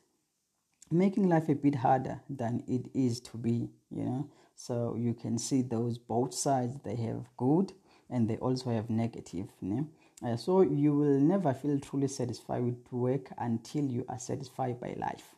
making 0.91 1.29
life 1.29 1.49
a 1.49 1.55
bit 1.55 1.77
harder 1.77 2.21
than 2.29 2.63
it 2.69 2.91
is 2.95 3.21
to 3.21 3.37
be 3.37 3.71
you 3.91 4.05
know? 4.05 4.31
So 4.55 4.97
you 4.97 5.15
can 5.15 5.39
see 5.39 5.63
those 5.63 5.99
both 5.99 6.33
sides 6.35 6.77
they 6.85 6.97
have 6.97 7.29
good 7.37 7.73
and 8.09 8.29
they 8.29 8.37
also 8.37 8.71
have 8.71 8.89
negative? 8.89 9.49
Uh, 10.25 10.37
so 10.37 10.63
you 10.63 10.95
will 10.95 11.21
never 11.21 11.53
feel 11.53 11.79
truly 11.79 12.09
satisfied 12.09 12.63
with 12.63 12.93
work 12.93 13.31
until 13.39 13.85
you 13.85 14.05
are 14.09 14.19
satisfied 14.19 14.81
by 14.81 14.95
life. 14.97 15.35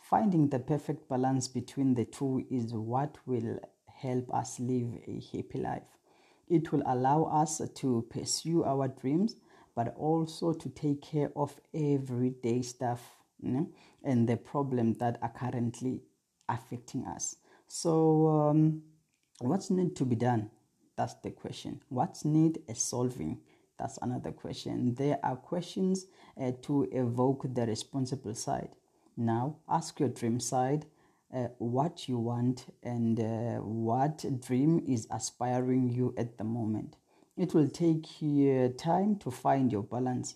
Finding 0.00 0.48
the 0.48 0.58
perfect 0.58 1.08
balance 1.08 1.46
between 1.48 1.94
the 1.94 2.04
two 2.06 2.44
is 2.50 2.72
what 2.72 3.18
will 3.26 3.60
help 3.86 4.32
us 4.34 4.58
live 4.58 4.88
a 5.06 5.20
happy 5.32 5.58
life. 5.58 5.82
It 6.48 6.72
will 6.72 6.82
allow 6.86 7.24
us 7.24 7.60
to 7.72 8.06
pursue 8.08 8.64
our 8.64 8.88
dreams 8.88 9.36
but 9.76 9.94
also 9.96 10.52
to 10.52 10.68
take 10.70 11.02
care 11.02 11.30
of 11.36 11.60
everyday 11.72 12.62
stuff 12.62 13.17
and 13.42 14.28
the 14.28 14.36
problems 14.36 14.98
that 14.98 15.18
are 15.22 15.32
currently 15.36 16.02
affecting 16.48 17.04
us. 17.06 17.36
So, 17.66 18.28
um, 18.28 18.82
what's 19.40 19.70
need 19.70 19.96
to 19.96 20.04
be 20.04 20.16
done? 20.16 20.50
That's 20.96 21.14
the 21.14 21.30
question. 21.30 21.80
What's 21.88 22.24
need 22.24 22.58
a 22.68 22.74
solving? 22.74 23.40
That's 23.78 23.98
another 24.02 24.32
question. 24.32 24.94
There 24.94 25.18
are 25.22 25.36
questions 25.36 26.06
uh, 26.40 26.52
to 26.62 26.88
evoke 26.90 27.46
the 27.54 27.66
responsible 27.66 28.34
side. 28.34 28.70
Now, 29.16 29.56
ask 29.68 30.00
your 30.00 30.08
dream 30.08 30.40
side 30.40 30.86
uh, 31.34 31.48
what 31.58 32.08
you 32.08 32.18
want 32.18 32.66
and 32.82 33.20
uh, 33.20 33.60
what 33.60 34.24
dream 34.40 34.82
is 34.88 35.06
aspiring 35.10 35.88
you 35.90 36.14
at 36.16 36.38
the 36.38 36.44
moment. 36.44 36.96
It 37.36 37.54
will 37.54 37.68
take 37.68 38.20
you 38.20 38.74
time 38.76 39.16
to 39.16 39.30
find 39.30 39.70
your 39.70 39.82
balance. 39.82 40.34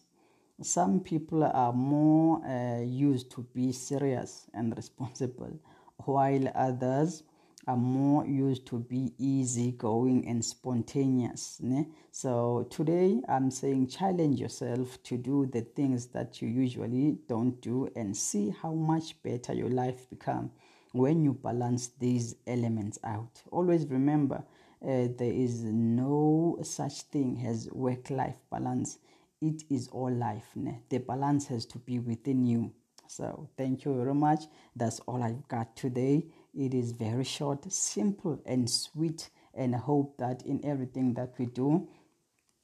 Some 0.60 1.00
people 1.00 1.44
are 1.44 1.72
more 1.72 2.44
uh, 2.44 2.82
used 2.82 3.30
to 3.32 3.46
be 3.54 3.72
serious 3.72 4.46
and 4.54 4.76
responsible, 4.76 5.58
while 6.04 6.52
others 6.54 7.22
are 7.66 7.76
more 7.76 8.26
used 8.26 8.66
to 8.66 8.78
be 8.78 9.12
easygoing 9.18 10.26
and 10.26 10.44
spontaneous. 10.44 11.58
Ne? 11.60 11.86
So 12.10 12.66
today 12.70 13.22
I'm 13.28 13.50
saying 13.50 13.88
challenge 13.88 14.40
yourself 14.40 15.02
to 15.04 15.16
do 15.16 15.46
the 15.46 15.60
things 15.60 16.06
that 16.08 16.42
you 16.42 16.48
usually 16.48 17.18
don't 17.28 17.60
do 17.60 17.88
and 17.94 18.16
see 18.16 18.50
how 18.50 18.72
much 18.72 19.22
better 19.22 19.52
your 19.52 19.70
life 19.70 20.10
become 20.10 20.50
when 20.92 21.22
you 21.24 21.32
balance 21.34 21.90
these 21.98 22.36
elements 22.46 22.98
out. 23.04 23.42
Always 23.50 23.86
remember 23.86 24.44
uh, 24.82 25.08
there 25.16 25.32
is 25.32 25.62
no 25.62 26.58
such 26.62 27.02
thing 27.02 27.42
as 27.46 27.68
work 27.70 28.10
life 28.10 28.38
balance. 28.50 28.98
It 29.42 29.64
is 29.70 29.88
all 29.88 30.12
life. 30.12 30.54
Ne? 30.54 30.82
The 30.88 30.98
balance 30.98 31.48
has 31.48 31.66
to 31.66 31.78
be 31.78 31.98
within 31.98 32.44
you. 32.46 32.72
So, 33.08 33.48
thank 33.56 33.84
you 33.84 33.94
very 33.96 34.14
much. 34.14 34.44
That's 34.76 35.00
all 35.00 35.20
I've 35.20 35.46
got 35.48 35.76
today. 35.76 36.26
It 36.54 36.72
is 36.74 36.92
very 36.92 37.24
short, 37.24 37.70
simple, 37.72 38.40
and 38.46 38.70
sweet. 38.70 39.30
And 39.52 39.74
I 39.74 39.78
hope 39.78 40.16
that 40.18 40.46
in 40.46 40.64
everything 40.64 41.14
that 41.14 41.34
we 41.38 41.46
do, 41.46 41.88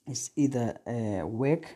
it's 0.06 0.30
either 0.36 0.78
uh, 0.86 1.26
work, 1.26 1.66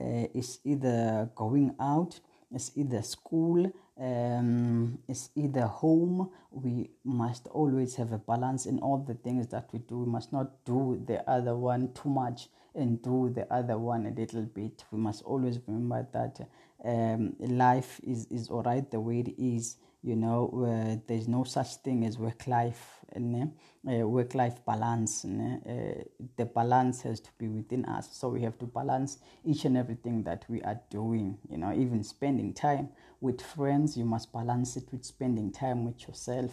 uh, 0.00 0.26
it's 0.34 0.58
either 0.64 1.30
going 1.34 1.76
out, 1.78 2.18
it's 2.50 2.72
either 2.76 3.02
school, 3.02 3.70
um, 4.00 4.98
it's 5.06 5.28
either 5.36 5.66
home. 5.66 6.30
We 6.50 6.90
must 7.04 7.46
always 7.48 7.94
have 7.96 8.12
a 8.12 8.18
balance 8.18 8.64
in 8.64 8.78
all 8.78 8.98
the 8.98 9.14
things 9.14 9.48
that 9.48 9.68
we 9.72 9.80
do. 9.80 9.98
We 9.98 10.06
must 10.06 10.32
not 10.32 10.64
do 10.64 11.00
the 11.06 11.28
other 11.30 11.54
one 11.54 11.92
too 11.92 12.08
much 12.08 12.48
and 12.76 13.02
do 13.02 13.30
the 13.34 13.52
other 13.52 13.78
one 13.78 14.06
a 14.06 14.10
little 14.10 14.42
bit. 14.42 14.84
We 14.90 14.98
must 14.98 15.22
always 15.24 15.58
remember 15.66 16.06
that 16.12 16.48
um, 16.84 17.34
life 17.40 18.00
is, 18.04 18.26
is 18.26 18.48
all 18.48 18.62
right 18.62 18.88
the 18.90 19.00
way 19.00 19.20
it 19.20 19.34
is 19.38 19.76
you 20.02 20.14
know 20.14 20.50
uh, 20.64 20.96
there's 21.08 21.26
no 21.26 21.42
such 21.42 21.76
thing 21.76 22.04
as 22.04 22.18
work 22.18 22.46
life 22.46 23.00
uh, 23.16 24.06
work 24.06 24.34
life 24.34 24.64
balance 24.66 25.24
uh, 25.24 26.02
the 26.36 26.44
balance 26.44 27.02
has 27.02 27.20
to 27.20 27.30
be 27.38 27.48
within 27.48 27.84
us. 27.86 28.08
So 28.12 28.28
we 28.28 28.42
have 28.42 28.58
to 28.58 28.66
balance 28.66 29.18
each 29.44 29.64
and 29.64 29.76
everything 29.76 30.22
that 30.24 30.44
we 30.48 30.62
are 30.62 30.80
doing 30.90 31.38
you 31.50 31.56
know 31.56 31.72
even 31.72 32.04
spending 32.04 32.52
time 32.52 32.88
with 33.20 33.40
friends 33.40 33.96
you 33.96 34.04
must 34.04 34.32
balance 34.32 34.76
it 34.76 34.84
with 34.92 35.04
spending 35.04 35.50
time 35.50 35.84
with 35.84 36.06
yourself 36.06 36.52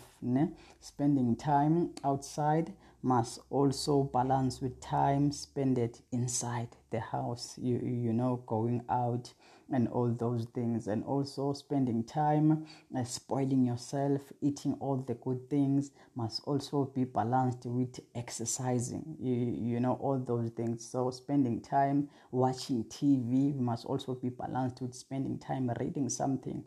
spending 0.79 1.35
time 1.35 1.89
outside 2.03 2.73
must 3.03 3.39
also 3.49 4.03
balance 4.03 4.61
with 4.61 4.79
time 4.79 5.31
spent 5.31 6.01
inside 6.11 6.69
the 6.89 6.99
house. 6.99 7.55
You 7.57 7.77
you 7.79 8.13
know 8.13 8.43
going 8.47 8.81
out 8.89 9.33
and 9.71 9.87
all 9.89 10.09
those 10.11 10.45
things. 10.53 10.87
And 10.87 11.03
also 11.03 11.53
spending 11.53 12.03
time 12.03 12.65
uh, 12.97 13.03
spoiling 13.03 13.65
yourself 13.65 14.21
eating 14.41 14.77
all 14.79 14.97
the 14.97 15.15
good 15.15 15.49
things 15.49 15.91
must 16.15 16.41
also 16.45 16.85
be 16.85 17.03
balanced 17.03 17.65
with 17.65 17.99
exercising. 18.15 19.17
You, 19.19 19.33
you 19.33 19.79
know 19.79 19.93
all 20.01 20.17
those 20.17 20.49
things. 20.51 20.85
So 20.85 21.11
spending 21.11 21.61
time 21.61 22.09
watching 22.31 22.85
tv 22.85 23.55
must 23.55 23.85
also 23.85 24.15
be 24.15 24.29
balanced 24.29 24.81
with 24.81 24.95
spending 24.95 25.37
time 25.37 25.71
reading 25.79 26.09
something 26.09 26.63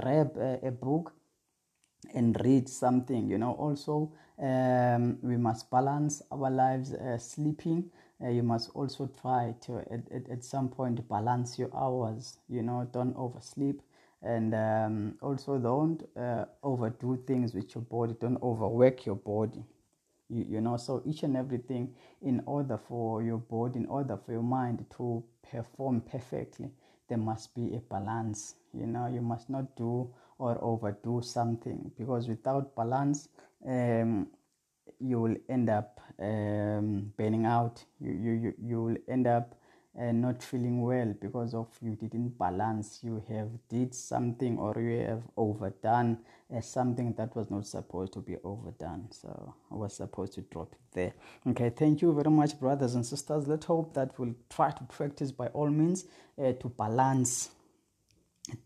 grab 0.00 0.36
a, 0.36 0.58
a 0.66 0.70
book 0.70 1.14
and 2.14 2.36
read 2.44 2.68
something 2.68 3.28
you 3.28 3.38
know. 3.38 3.52
Also 3.52 4.12
um, 4.42 5.18
we 5.22 5.36
must 5.36 5.70
balance 5.70 6.22
our 6.30 6.50
lives 6.50 6.92
uh, 6.94 7.18
sleeping. 7.18 7.90
Uh, 8.22 8.28
you 8.30 8.42
must 8.42 8.70
also 8.74 9.08
try 9.20 9.54
to 9.60 9.78
at, 9.90 10.00
at, 10.10 10.28
at 10.30 10.44
some 10.44 10.68
point 10.68 11.06
balance 11.08 11.58
your 11.58 11.70
hours 11.76 12.38
you 12.48 12.62
know. 12.62 12.88
Don't 12.92 13.16
oversleep. 13.16 13.82
And 14.22 14.54
um, 14.54 15.14
also 15.22 15.58
don't 15.58 16.02
uh, 16.16 16.46
overdo 16.62 17.22
things 17.26 17.54
with 17.54 17.74
your 17.74 17.82
body. 17.84 18.14
Don't 18.20 18.42
overwork 18.42 19.06
your 19.06 19.16
body. 19.16 19.62
You, 20.28 20.44
you 20.48 20.60
know 20.60 20.76
so 20.76 21.02
each 21.06 21.22
and 21.22 21.36
everything 21.36 21.94
in 22.22 22.42
order 22.46 22.76
for 22.76 23.22
your 23.22 23.38
body 23.38 23.78
in 23.78 23.86
order 23.86 24.16
for 24.16 24.32
your 24.32 24.42
mind 24.42 24.84
to 24.96 25.22
perform 25.50 26.00
perfectly 26.00 26.70
there 27.08 27.18
must 27.18 27.54
be 27.54 27.74
a 27.76 27.78
balance 27.80 28.56
you 28.74 28.86
know. 28.86 29.06
You 29.06 29.20
must 29.22 29.48
not 29.48 29.76
do 29.76 30.12
or 30.38 30.58
overdo 30.62 31.20
something 31.22 31.90
because 31.96 32.28
without 32.28 32.74
balance 32.76 33.28
um, 33.66 34.28
you 34.98 35.20
will 35.20 35.36
end 35.48 35.68
up 35.68 36.00
um, 36.20 37.12
burning 37.16 37.46
out. 37.46 37.84
You, 38.00 38.12
you, 38.12 38.32
you, 38.32 38.54
you 38.62 38.82
will 38.82 38.96
end 39.08 39.26
up 39.26 39.54
uh, 39.98 40.12
not 40.12 40.42
feeling 40.42 40.82
well 40.82 41.14
because 41.20 41.54
of 41.54 41.68
you 41.80 41.94
didn't 41.94 42.38
balance. 42.38 43.00
You 43.02 43.22
have 43.28 43.48
did 43.68 43.94
something 43.94 44.58
or 44.58 44.78
you 44.78 45.06
have 45.06 45.22
overdone 45.36 46.18
uh, 46.54 46.60
something 46.60 47.14
that 47.14 47.34
was 47.34 47.50
not 47.50 47.66
supposed 47.66 48.12
to 48.14 48.20
be 48.20 48.36
overdone. 48.44 49.08
So 49.10 49.54
I 49.70 49.74
was 49.74 49.94
supposed 49.94 50.34
to 50.34 50.42
drop 50.42 50.72
it 50.72 50.80
there. 50.92 51.14
Okay, 51.46 51.70
thank 51.70 52.02
you 52.02 52.12
very 52.12 52.30
much, 52.30 52.58
brothers 52.58 52.94
and 52.94 53.04
sisters. 53.04 53.46
Let's 53.46 53.66
hope 53.66 53.94
that 53.94 54.18
we'll 54.18 54.34
try 54.50 54.70
to 54.70 54.84
practice 54.84 55.32
by 55.32 55.48
all 55.48 55.70
means 55.70 56.04
uh, 56.38 56.52
to 56.52 56.68
balance 56.68 57.50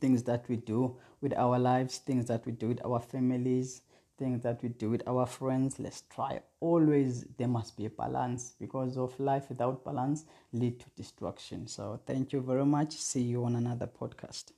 things 0.00 0.24
that 0.24 0.44
we 0.48 0.56
do 0.56 0.96
with 1.20 1.34
our 1.34 1.58
lives, 1.58 1.98
things 1.98 2.26
that 2.26 2.46
we 2.46 2.52
do 2.52 2.68
with 2.68 2.84
our 2.84 3.00
families 3.00 3.82
things 4.20 4.42
that 4.42 4.62
we 4.62 4.68
do 4.68 4.90
with 4.90 5.02
our 5.08 5.26
friends. 5.26 5.80
Let's 5.80 6.02
try. 6.14 6.40
Always 6.60 7.24
there 7.38 7.48
must 7.48 7.76
be 7.76 7.86
a 7.86 7.90
balance 7.90 8.52
because 8.60 8.96
of 8.98 9.18
life 9.18 9.48
without 9.48 9.82
balance 9.82 10.26
lead 10.52 10.78
to 10.80 10.86
destruction. 10.94 11.66
So 11.66 11.98
thank 12.06 12.32
you 12.32 12.40
very 12.42 12.66
much. 12.66 12.92
See 12.92 13.22
you 13.22 13.44
on 13.46 13.56
another 13.56 13.88
podcast 13.88 14.52